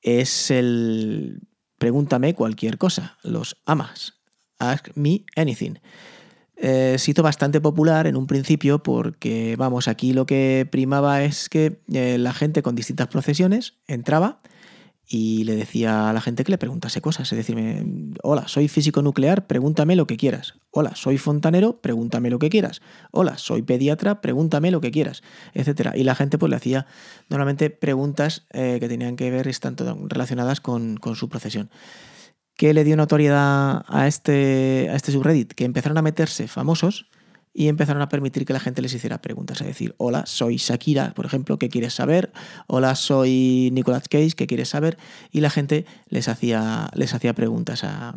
es 0.02 0.50
el 0.50 1.40
pregúntame 1.78 2.34
cualquier 2.34 2.78
cosa, 2.78 3.16
los 3.24 3.56
amas. 3.64 4.20
Ask 4.58 4.88
me 4.94 5.24
anything. 5.34 5.76
Eh, 6.62 6.96
se 6.98 7.12
hizo 7.12 7.22
bastante 7.22 7.58
popular 7.58 8.06
en 8.06 8.16
un 8.16 8.26
principio 8.26 8.82
porque, 8.82 9.56
vamos, 9.56 9.88
aquí 9.88 10.12
lo 10.12 10.26
que 10.26 10.68
primaba 10.70 11.24
es 11.24 11.48
que 11.48 11.80
eh, 11.90 12.18
la 12.18 12.34
gente 12.34 12.62
con 12.62 12.74
distintas 12.74 13.08
profesiones 13.08 13.78
entraba 13.86 14.42
y 15.08 15.44
le 15.44 15.56
decía 15.56 16.10
a 16.10 16.12
la 16.12 16.20
gente 16.20 16.44
que 16.44 16.52
le 16.52 16.58
preguntase 16.58 17.00
cosas. 17.00 17.32
Es 17.32 17.36
decir, 17.36 17.56
hola, 18.22 18.46
soy 18.46 18.68
físico 18.68 19.00
nuclear, 19.00 19.46
pregúntame 19.46 19.96
lo 19.96 20.06
que 20.06 20.18
quieras. 20.18 20.54
Hola, 20.70 20.94
soy 20.94 21.16
fontanero, 21.16 21.80
pregúntame 21.80 22.28
lo 22.28 22.38
que 22.38 22.50
quieras. 22.50 22.82
Hola, 23.10 23.38
soy 23.38 23.62
pediatra, 23.62 24.20
pregúntame 24.20 24.70
lo 24.70 24.82
que 24.82 24.90
quieras, 24.90 25.22
etcétera. 25.54 25.96
Y 25.96 26.04
la 26.04 26.14
gente 26.14 26.36
pues 26.36 26.50
le 26.50 26.56
hacía 26.56 26.86
normalmente 27.30 27.70
preguntas 27.70 28.46
eh, 28.52 28.76
que 28.80 28.88
tenían 28.88 29.16
que 29.16 29.30
ver, 29.30 29.48
están 29.48 29.76
relacionadas 30.08 30.60
con, 30.60 30.98
con 30.98 31.16
su 31.16 31.30
profesión. 31.30 31.70
¿Qué 32.60 32.74
le 32.74 32.84
dio 32.84 32.94
notoriedad 32.94 33.86
a 33.88 34.06
este, 34.06 34.88
a 34.90 34.94
este 34.94 35.12
subreddit? 35.12 35.54
Que 35.54 35.64
empezaron 35.64 35.96
a 35.96 36.02
meterse 36.02 36.46
famosos 36.46 37.06
y 37.54 37.68
empezaron 37.68 38.02
a 38.02 38.10
permitir 38.10 38.44
que 38.44 38.52
la 38.52 38.60
gente 38.60 38.82
les 38.82 38.92
hiciera 38.92 39.22
preguntas. 39.22 39.62
Es 39.62 39.66
decir, 39.66 39.94
hola, 39.96 40.24
soy 40.26 40.58
Shakira, 40.58 41.14
por 41.14 41.24
ejemplo, 41.24 41.58
¿qué 41.58 41.70
quieres 41.70 41.94
saber? 41.94 42.34
Hola, 42.66 42.96
soy 42.96 43.70
Nicolas 43.72 44.08
Cage, 44.10 44.32
¿qué 44.36 44.46
quieres 44.46 44.68
saber? 44.68 44.98
Y 45.30 45.40
la 45.40 45.48
gente 45.48 45.86
les 46.10 46.28
hacía, 46.28 46.90
les 46.92 47.14
hacía 47.14 47.32
preguntas 47.34 47.82
a, 47.82 48.16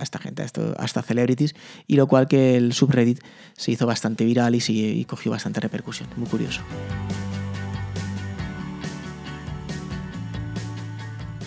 esta 0.00 0.18
gente, 0.18 0.42
a, 0.42 0.44
esto, 0.44 0.74
a 0.76 0.84
estas 0.84 1.06
celebrities, 1.06 1.54
y 1.86 1.94
lo 1.94 2.08
cual 2.08 2.26
que 2.26 2.56
el 2.56 2.72
subreddit 2.72 3.20
se 3.56 3.70
hizo 3.70 3.86
bastante 3.86 4.24
viral 4.24 4.56
y, 4.56 4.60
y 4.66 5.04
cogió 5.04 5.30
bastante 5.30 5.60
repercusión. 5.60 6.08
Muy 6.16 6.26
curioso. 6.26 6.62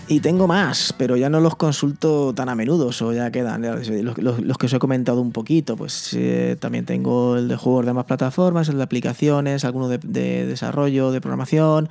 Y 0.07 0.19
tengo 0.19 0.47
más, 0.47 0.93
pero 0.97 1.15
ya 1.15 1.29
no 1.29 1.39
los 1.39 1.55
consulto 1.55 2.33
tan 2.33 2.49
a 2.49 2.55
menudo, 2.55 2.89
o 2.99 3.13
ya 3.13 3.31
quedan 3.31 3.61
los, 3.61 3.87
los, 3.87 4.39
los 4.39 4.57
que 4.57 4.65
os 4.65 4.73
he 4.73 4.79
comentado 4.79 5.21
un 5.21 5.31
poquito. 5.31 5.77
Pues 5.77 6.13
eh, 6.13 6.57
también 6.59 6.85
tengo 6.85 7.37
el 7.37 7.47
de 7.47 7.55
juegos 7.55 7.85
de 7.85 7.93
más 7.93 8.05
plataformas, 8.05 8.67
el 8.67 8.77
de 8.77 8.83
aplicaciones, 8.83 9.63
alguno 9.63 9.87
de, 9.87 9.99
de, 9.99 10.45
desarrollo, 10.45 11.11
de 11.11 11.21
programación, 11.21 11.89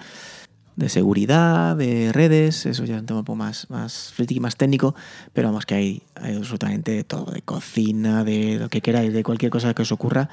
de 0.76 0.90
seguridad, 0.90 1.74
de 1.74 2.12
redes. 2.12 2.66
Eso 2.66 2.84
ya 2.84 2.96
es 2.96 3.00
un 3.00 3.06
tema 3.06 3.20
un 3.20 3.24
poco 3.24 3.36
más, 3.36 3.70
más 3.70 4.12
friki, 4.14 4.40
más 4.40 4.56
técnico, 4.56 4.94
pero 5.32 5.48
vamos, 5.48 5.64
que 5.64 5.74
hay 5.74 6.02
absolutamente 6.14 7.04
todo, 7.04 7.32
de 7.32 7.40
cocina, 7.40 8.24
de 8.24 8.58
lo 8.58 8.68
que 8.68 8.82
queráis, 8.82 9.12
de 9.14 9.22
cualquier 9.22 9.50
cosa 9.50 9.72
que 9.72 9.82
os 9.82 9.92
ocurra. 9.92 10.28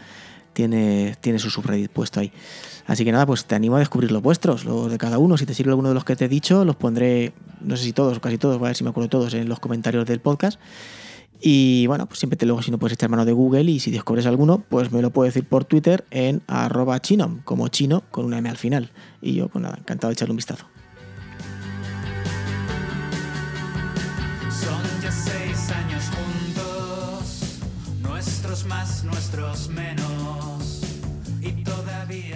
Tiene, 0.59 1.15
tiene 1.21 1.39
su 1.39 1.49
subreddit 1.49 1.89
puesto 1.89 2.19
ahí. 2.19 2.33
Así 2.85 3.05
que 3.05 3.13
nada, 3.13 3.25
pues 3.25 3.45
te 3.45 3.55
animo 3.55 3.77
a 3.77 3.79
descubrir 3.79 4.11
los 4.11 4.21
vuestros, 4.21 4.65
los 4.65 4.91
de 4.91 4.97
cada 4.97 5.17
uno. 5.17 5.37
Si 5.37 5.45
te 5.45 5.53
sirve 5.53 5.71
alguno 5.71 5.87
de 5.87 5.95
los 5.95 6.03
que 6.03 6.17
te 6.17 6.25
he 6.25 6.27
dicho, 6.27 6.65
los 6.65 6.75
pondré, 6.75 7.31
no 7.61 7.77
sé 7.77 7.85
si 7.85 7.93
todos 7.93 8.17
o 8.17 8.19
casi 8.19 8.37
todos, 8.37 8.59
voy 8.59 8.65
a 8.65 8.69
ver 8.71 8.75
si 8.75 8.83
me 8.83 8.89
acuerdo 8.89 9.07
todos 9.07 9.33
en 9.35 9.47
los 9.47 9.61
comentarios 9.61 10.05
del 10.05 10.19
podcast. 10.19 10.59
Y 11.39 11.87
bueno, 11.87 12.07
pues 12.07 12.19
siempre 12.19 12.35
te 12.35 12.45
luego 12.45 12.61
si 12.61 12.71
no 12.71 12.77
puedes 12.77 12.95
echar 12.95 13.09
mano 13.09 13.23
de 13.23 13.31
Google 13.31 13.71
y 13.71 13.79
si 13.79 13.89
descubres 13.89 14.25
alguno, 14.25 14.65
pues 14.67 14.91
me 14.91 15.01
lo 15.01 15.11
puedes 15.11 15.33
decir 15.33 15.47
por 15.47 15.63
Twitter 15.63 16.03
en 16.11 16.41
arroba 16.47 16.99
chinom, 16.99 17.39
como 17.45 17.69
chino 17.69 18.03
con 18.11 18.25
una 18.25 18.39
M 18.39 18.49
al 18.49 18.57
final. 18.57 18.91
Y 19.21 19.35
yo, 19.35 19.47
pues 19.47 19.63
nada, 19.63 19.77
encantado 19.79 20.09
de 20.09 20.15
echarle 20.15 20.33
un 20.33 20.37
vistazo. 20.37 20.65
Son 24.51 25.01
ya 25.01 25.09
seis 25.09 25.71
años 25.71 26.03
juntos, 26.09 27.59
nuestros 28.01 28.65
más, 28.65 29.05
nuestros 29.05 29.69
menos. 29.69 30.08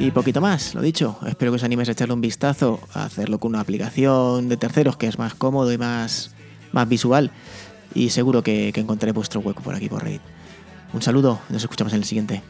Y 0.04 0.12
poquito 0.12 0.42
más, 0.42 0.76
lo 0.76 0.82
dicho. 0.82 1.18
Espero 1.26 1.54
que 1.54 1.56
os 1.56 1.63
animes 1.63 1.88
a 1.88 1.94
echarle 1.94 2.13
un 2.13 2.20
vistazo, 2.20 2.82
a 2.94 3.06
hacerlo 3.06 3.39
con 3.39 3.52
una 3.52 3.62
aplicación 3.62 4.50
de 4.50 4.58
terceros 4.58 4.98
que 4.98 5.08
es 5.08 5.18
más 5.18 5.34
cómodo 5.34 5.72
y 5.72 5.78
más, 5.78 6.36
más 6.74 6.89
visual. 6.89 7.32
Y 7.96 8.10
seguro 8.10 8.44
que, 8.44 8.74
que 8.74 8.82
encontraré 8.82 9.13
vuestro 9.13 9.39
hueco 9.39 9.63
por 9.63 9.76
aquí 9.76 9.88
por 9.88 10.04
Reddit. 10.04 10.20
Un 10.92 11.02
saludo, 11.02 11.39
nos 11.48 11.63
escuchamos 11.63 11.94
en 11.94 12.00
el 12.00 12.04
siguiente. 12.04 12.44